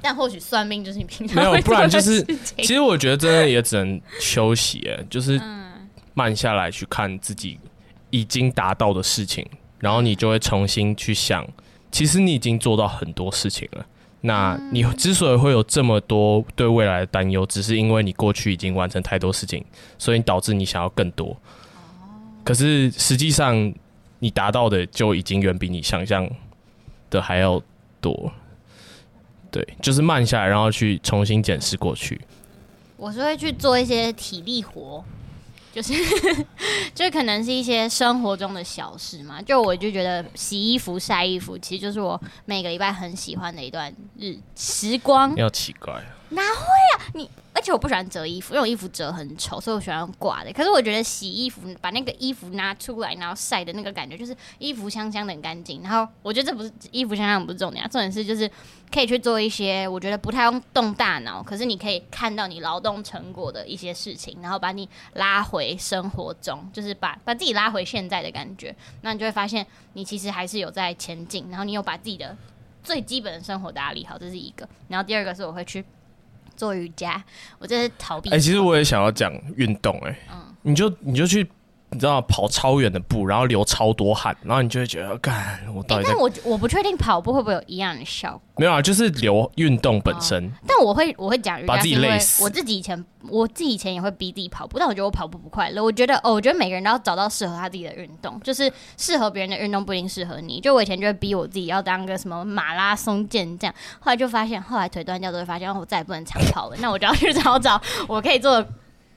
[0.00, 2.22] 但或许算命就是你平常没有，不然就是。
[2.56, 5.38] 其实我觉得真的也只能休息，哎，就是
[6.14, 7.58] 慢下来去看自己
[8.08, 9.46] 已经达到的事情，
[9.78, 11.46] 然后你就会重新去想，
[11.90, 13.84] 其实你已经做到很多事情了。
[14.22, 19.64] 那你之所以会有这么多对未来的担忧，只是因为你过去已经完成太多事情，
[19.98, 21.36] 所以导致你想要更多。
[22.44, 23.72] 可是实际上
[24.20, 26.30] 你达到的就已经远比你想象
[27.10, 27.60] 的还要
[28.00, 28.32] 多。
[29.50, 32.20] 对，就是慢下来，然后去重新检视过去。
[32.96, 35.02] 我是会去做一些体力活，
[35.72, 35.92] 就是
[36.94, 39.42] 就可能是一些生活中的小事嘛。
[39.42, 45.34] 就我就觉得洗衣服、晒衣服，其实就是我每个礼拜很喜欢的一段日时光。
[45.34, 46.00] 要奇怪，
[46.30, 46.64] 哪会
[46.96, 47.30] 啊你？
[47.52, 50.50] 而且我不喜欢折衣服，因为我衣服折很丑，所以我喜欢挂的。
[50.52, 55.82] 可是我觉得洗衣服，把那个衣服拿出来，然后晒的那个感觉，就是衣服香香的很干净。
[55.82, 58.50] 然后我觉得这不是衣服香香不是重点啊，重点是就是
[58.90, 68.74] 可以去做一些我觉得不太用动大脑，可是你可以看到你劳动成果的一些事情，然后把你拉回生活中，就是把把自己拉回现在的感觉。
[69.02, 72.34] 那你就会发现你其实还是有在前进，然后你有把自己的
[72.82, 74.66] 最基本的生活打理好，这是一个。
[74.88, 75.84] 然后第二个是我会去。
[76.56, 77.22] 做瑜伽，
[77.58, 78.30] 我这是逃避。
[78.30, 81.48] 哎、欸，其实我也想要讲运动、欸，哎，嗯，你就你就去。
[81.92, 86.10] 你知道跑超远的步，然后流超多汗，然后你就会觉得，干我到底在……
[86.12, 88.40] 但我我不确定跑步会不会有一样的效果。
[88.56, 90.46] 没有啊，就是流运动本身。
[90.46, 92.44] 哦、但我会我会讲把自己累死。
[92.44, 95.82] 我自己以前我自己以前也会逼自己跑步，但我觉得我跑步不快乐。
[95.82, 100.60] 我觉得哦，我觉得每个人都要找到适合他自己的运动，就是适合别人的运动不一定适合你。
[100.60, 106.76] 就我以前就会逼我自己要当个什么马拉松健将，后来就发现，后来腿断掉之后发现我再也不能长跑了。
[106.78, 108.68] 那我就要去找找我可以做的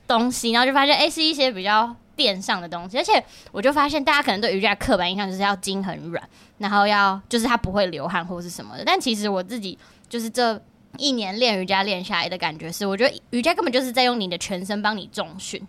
[0.08, 1.94] 东西，然后就发现哎、欸，是一些比较。
[2.16, 6.22] 垫上的东西，而且我就发现，大家可能对瑜伽刻板印象就是要筋很软，
[6.58, 8.84] 然后要就是它不会流汗或是什么的。
[8.84, 10.60] 但其实我自己就是这
[10.98, 15.60] 一年练瑜伽练下来的感觉是，我觉得瑜伽根本就是在用你的全身帮你重训。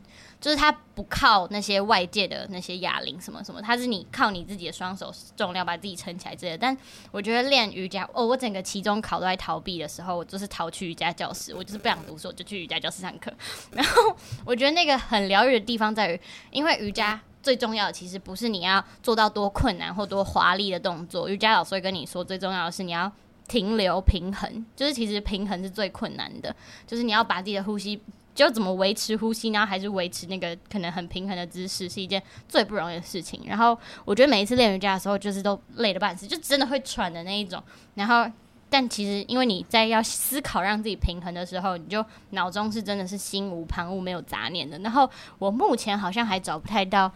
[0.46, 6.58] 就是它不靠那些外界的那些哑铃什么什么，它是你靠你自己的双手重量把自己撑起来之类的。
[6.60, 6.78] 但
[7.10, 13.34] 我觉得练瑜伽，哦，我整个期中考都在逃避的时候，我就是逃去瑜伽教室，我就是不想读书，我就去瑜伽教室上课。
[13.72, 14.16] 然后
[14.46, 16.22] 我觉得那个很疗愈的地方在于，
[16.52, 23.12] 因为瑜伽最重要的其实不是你要做到多困难或多华丽的动作，瑜伽老师会跟你说，最重要的是你要
[23.48, 28.00] 停留平衡，就是其实平衡是最困难的，就是你要把自己的呼吸。
[28.36, 33.42] 就怎么维持呼吸，然后还是维持那个可能很平衡的姿势，是一件最不容易的事情。
[33.48, 37.64] 然后我觉得每一次练瑜伽的时候，就是都累得半死，就真的会喘的那一种。
[37.94, 38.30] 然后，
[38.70, 44.78] 但其实因为你在要思考让自己平衡的时候，你就脑中是真的是心无旁骛、没有杂念的。
[44.80, 45.10] 然后
[45.40, 47.10] 我目前好像还找不太到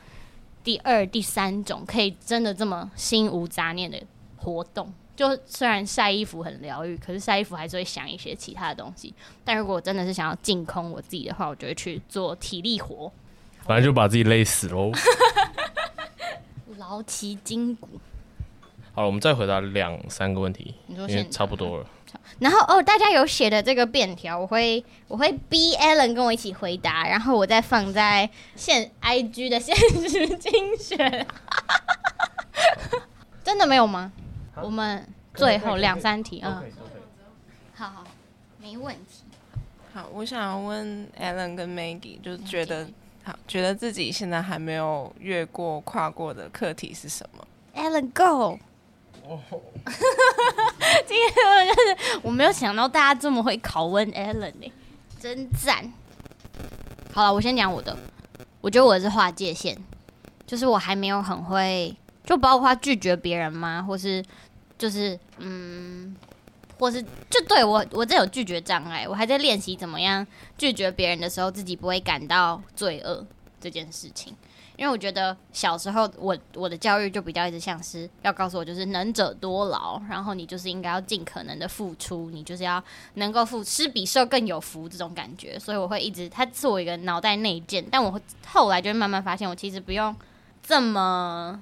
[0.64, 4.02] 第二、第三种可以真的这么心无杂念的
[4.38, 4.94] 活动。
[5.20, 9.14] 就虽然晒衣服很疗愈，可是晒衣服还是会想一些其他的东西。
[9.44, 13.12] 但如果我真的是想要净空我自己的话，我就会去做体力活，
[13.66, 14.94] 反正就把自己累死喽，
[16.78, 17.90] 劳其筋骨。
[18.96, 21.86] 好了，我们再回答两三个问题，你说现差不多了。
[22.40, 31.28] 然后哦，大家有写的这个便条，我会我会逼 Alan 跟我一起回答，然后我再放在现 IG 的现实精选。
[33.44, 34.14] 真的没有吗？
[34.64, 36.64] 我们最后两三题，啊，
[37.76, 38.04] 好好，
[38.60, 39.24] 没问题。
[39.94, 42.88] 好，我想要问 Alan 跟 Maggie，就觉得
[43.24, 48.60] 好，觉得自己现在还没有越过、跨过的课题是什么？Alan Go。
[49.28, 49.40] 哦
[51.06, 54.72] 今天就是我没有想到大家这么会拷问 Alan 呢，
[55.20, 55.92] 真赞。
[57.14, 57.96] 好了，我先讲我的，
[58.62, 59.78] 我觉得我是划界线，
[60.46, 64.24] 就是我还没有很会，就包括拒绝别人吗，或是。
[64.80, 66.16] 就是嗯，
[66.80, 67.00] 或是
[67.30, 70.26] 就对我，我这有拒绝障碍，我还在练习怎么样
[70.58, 73.24] 拒绝别人的时候，自己不会感到罪恶
[73.60, 74.34] 这件事情。
[74.78, 82.82] 因为我觉得小时候我我的教育就比较一直像是要告诉我，就是能者多劳，然后你就是应该要尽可能的付出，你就是要
[83.16, 85.60] 能够付，施比受更有福这种感觉。
[85.60, 88.18] 所以我会一直，它是我一个脑袋内建，但我
[88.48, 90.16] 后来就会慢慢发现，我其实不用
[90.64, 91.62] 这么。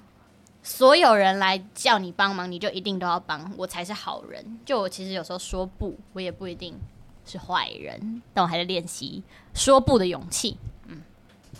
[0.67, 4.59] 所有人来叫你帮忙，你就一定都要帮我才是好人。
[4.65, 6.75] 就我其实有时候说不，我也不一定
[7.25, 10.57] 是坏人，但我还在练习说不的勇气。
[10.87, 11.01] 嗯，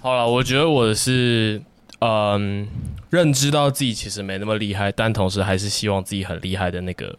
[0.02, 1.64] 好了，我觉得我是
[2.00, 2.68] 嗯，
[3.10, 7.18] 认知到自己其实没那么厉害，但同时还是希望自己很厉害的那个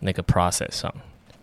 [0.00, 0.94] 那个 process 上，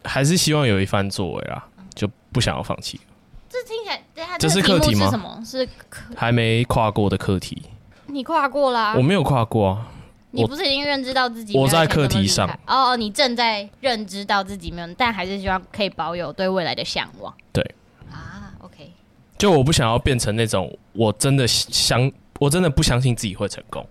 [0.03, 3.01] 还是希望有一番作为啊，就不想要放弃。
[3.49, 5.05] 这听起来，这是课题吗？
[5.05, 5.43] 是什么？
[5.43, 5.69] 是
[6.15, 7.63] 还没跨过的课题。
[8.12, 8.93] 你跨过啦？
[8.95, 9.88] 我没有跨过啊。
[10.34, 11.57] 你不是已经认知到自己？
[11.57, 12.47] 我在课题上。
[12.66, 17.34] 哦哦，你正在认知到自己没有，但还是希望可以保有对未来的向往。
[17.51, 17.62] 对。
[18.09, 18.91] 啊，OK。
[19.38, 22.09] 就我不想要变成那种，我真的相，
[22.39, 23.86] 我真的不相信自己会成功，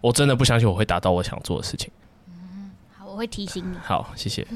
[0.00, 1.90] 我真的不相信我会达到我想做的事情。
[2.28, 3.76] 嗯，好，我会提醒你。
[3.82, 4.46] 好，谢谢。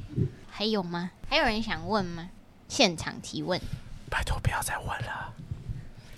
[0.48, 1.10] 还有吗？
[1.28, 2.30] 还有人想问吗？
[2.68, 3.60] 现场提问。
[4.08, 5.34] 拜托不要再问了。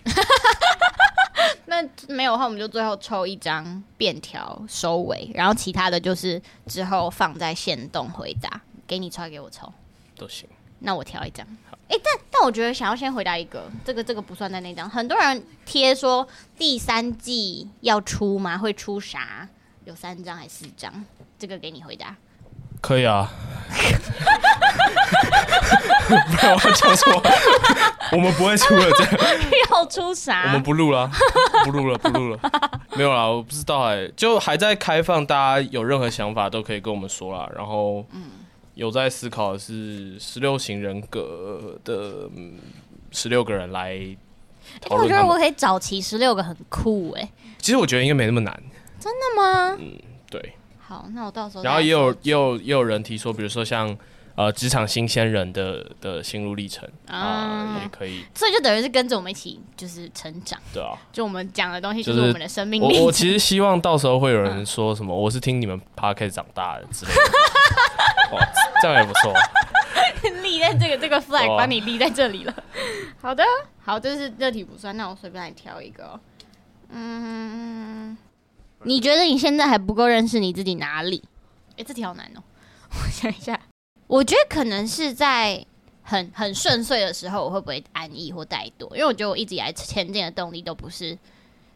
[1.66, 9.72] 那没有的话，我们就最后抽一张便条收尾，然后其他的就是之后放在线动回答，给你抽，给我抽
[10.16, 10.48] 都行。
[10.80, 11.46] 那我挑一张。
[11.88, 14.88] 哎、欸，但但我觉得想要先回答一个，这个这个不算在那张。
[14.88, 18.56] 很多人贴说第三季要出吗？
[18.56, 19.48] 会出啥？
[19.84, 21.04] 有三张还是四张？
[21.38, 22.16] 这个给你回答。
[22.80, 23.30] 可以啊。
[26.08, 27.22] 不然我讲什么？
[28.12, 29.14] 我们不会出了，这样
[29.70, 30.44] 要出啥？
[30.46, 31.10] 我们不录了，
[31.64, 32.40] 不录了，不录了。
[32.96, 37.46] 没有啦，我不知道哎、欸，就还在开放，大家有任何想法都可以跟我们说啦。
[37.54, 38.06] 然后，
[38.72, 42.30] 有在思考的是十六型人格的
[43.10, 43.98] 十六个人来
[44.80, 45.04] 讨论。
[45.04, 47.30] 我觉得我可以找齐十六个，很酷哎、欸。
[47.58, 48.62] 其实我觉得应该没那么难。
[48.98, 49.76] 真的吗？
[49.78, 49.98] 嗯，
[50.30, 50.54] 对。
[50.89, 51.62] 好，那我到时候。
[51.62, 53.97] 然后也有也有也有人提说，比如说像。
[54.39, 63.01] 呃，职场新鲜人的的心路历程啊、呃，也可以，所以就等于是跟着我们一起就是成长，对啊，就我们讲的东西就是我们的生命历程。
[63.01, 68.49] 我我其实希望到时候会有人说什么，我是听你们 podcast 长大的之类的，哇，
[68.80, 69.34] 这样也不错，
[70.41, 72.55] 立在这个这个 flag 把你立在这里了。
[73.20, 73.43] 好的，
[73.84, 76.20] 好，这是热题不算，那我随便来挑一个。
[76.91, 78.16] 嗯，
[78.84, 81.22] 你觉得你现在还不够认识你自己哪里？
[81.70, 82.42] 哎、欸，这题好难哦、喔，
[83.04, 83.58] 我想一下。
[84.06, 85.64] 我觉得可能是在
[86.02, 88.92] 很很顺遂的时候，我会不会安逸或怠惰？
[88.94, 91.16] 因为我觉得我一直以来前进的动力都不是，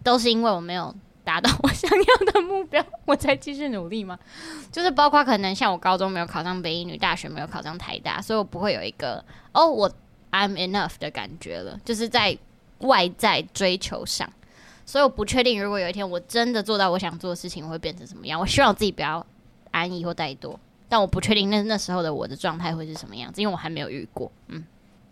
[0.02, 0.94] 都是因为我没有
[1.24, 4.18] 达到我想要的目标，我才继续努力吗？
[4.72, 9.22] 就是包括可能像我高中没有考上北一女，大学没有考上台大，所以我不会有一个
[9.52, 9.90] 哦，我
[10.30, 12.38] I'm enough 的感觉了，就是在
[12.78, 14.32] 外在追求上，
[14.84, 18.38] 所以我不确定如果有一天我真的做到我想做的事情，会变成什么样？
[18.38, 19.24] 我希望我自己不要
[19.70, 20.56] 安逸或怠惰。
[20.88, 24.30] 但我不确定那那时候的我的状态会是什么样子，因为我还没有遇过。
[24.48, 24.62] 嗯，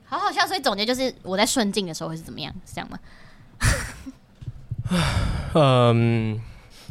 [0.05, 0.47] 好好笑。
[0.47, 2.99] 所以总结就是我在顺境的时候会是怎么样，是这样吗？
[5.55, 6.39] 嗯，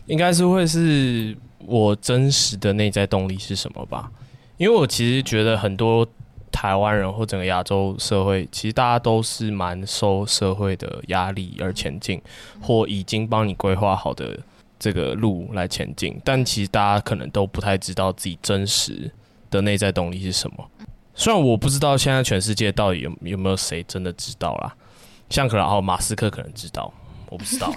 [0.07, 4.11] 应该是会是我真实的内在动力是什么吧？
[4.57, 6.07] 因为我其实觉得很多
[6.51, 12.21] 台湾人或整个亚洲社会，其实大家都是蛮受社会的压力而前进，
[12.61, 14.37] 或已经帮你规划好的。
[14.81, 19.11] 这个路来前进，但其实大家可能都不太知道自己真实
[19.51, 20.71] 的内在动力是什么。
[21.13, 24.73] 虽然我不知道现在全世界到底有有没有谁真的知道啦，
[25.29, 26.93] 像可能哦马斯克可能知道，
[27.27, 27.69] 我不知道。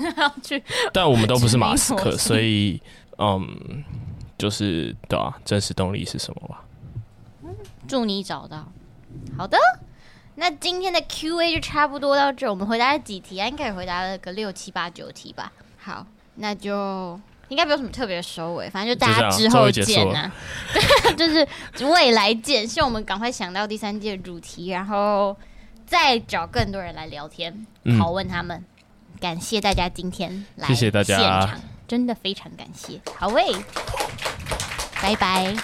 [0.95, 2.81] 但我们都不是马斯克，所以
[3.19, 3.83] 嗯，
[4.39, 6.63] 就是对啊，真实动力是什么吧？
[7.93, 8.73] 祝你找到。
[9.37, 9.59] 好的，
[10.37, 13.47] 那今天的 Q&A 就差不多到这，我们回答了几题啊？
[13.47, 15.53] 应该也回答了个六七八九题吧。
[15.77, 16.07] 好。
[16.37, 20.33] 那就应该没有什么特别的收尾，反正就大家之后见、啊，
[21.15, 21.47] 就是
[21.85, 22.67] 未来见。
[22.67, 25.37] 希望我们赶快想到第三季的主题，然后
[25.85, 28.65] 再找更多人来聊天，拷问他们。
[29.21, 32.99] 感谢大家今天来现场，谢谢大家，真的非常感谢。
[33.15, 33.53] 好喂，
[35.03, 35.55] 拜拜！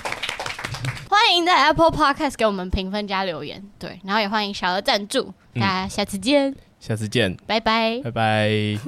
[1.08, 5.32] 欢迎在 Apple Podcast 给我们评分加留言，对，然后也欢迎小额赞助。
[5.54, 8.78] 大家下次见，下次见，拜拜，拜拜。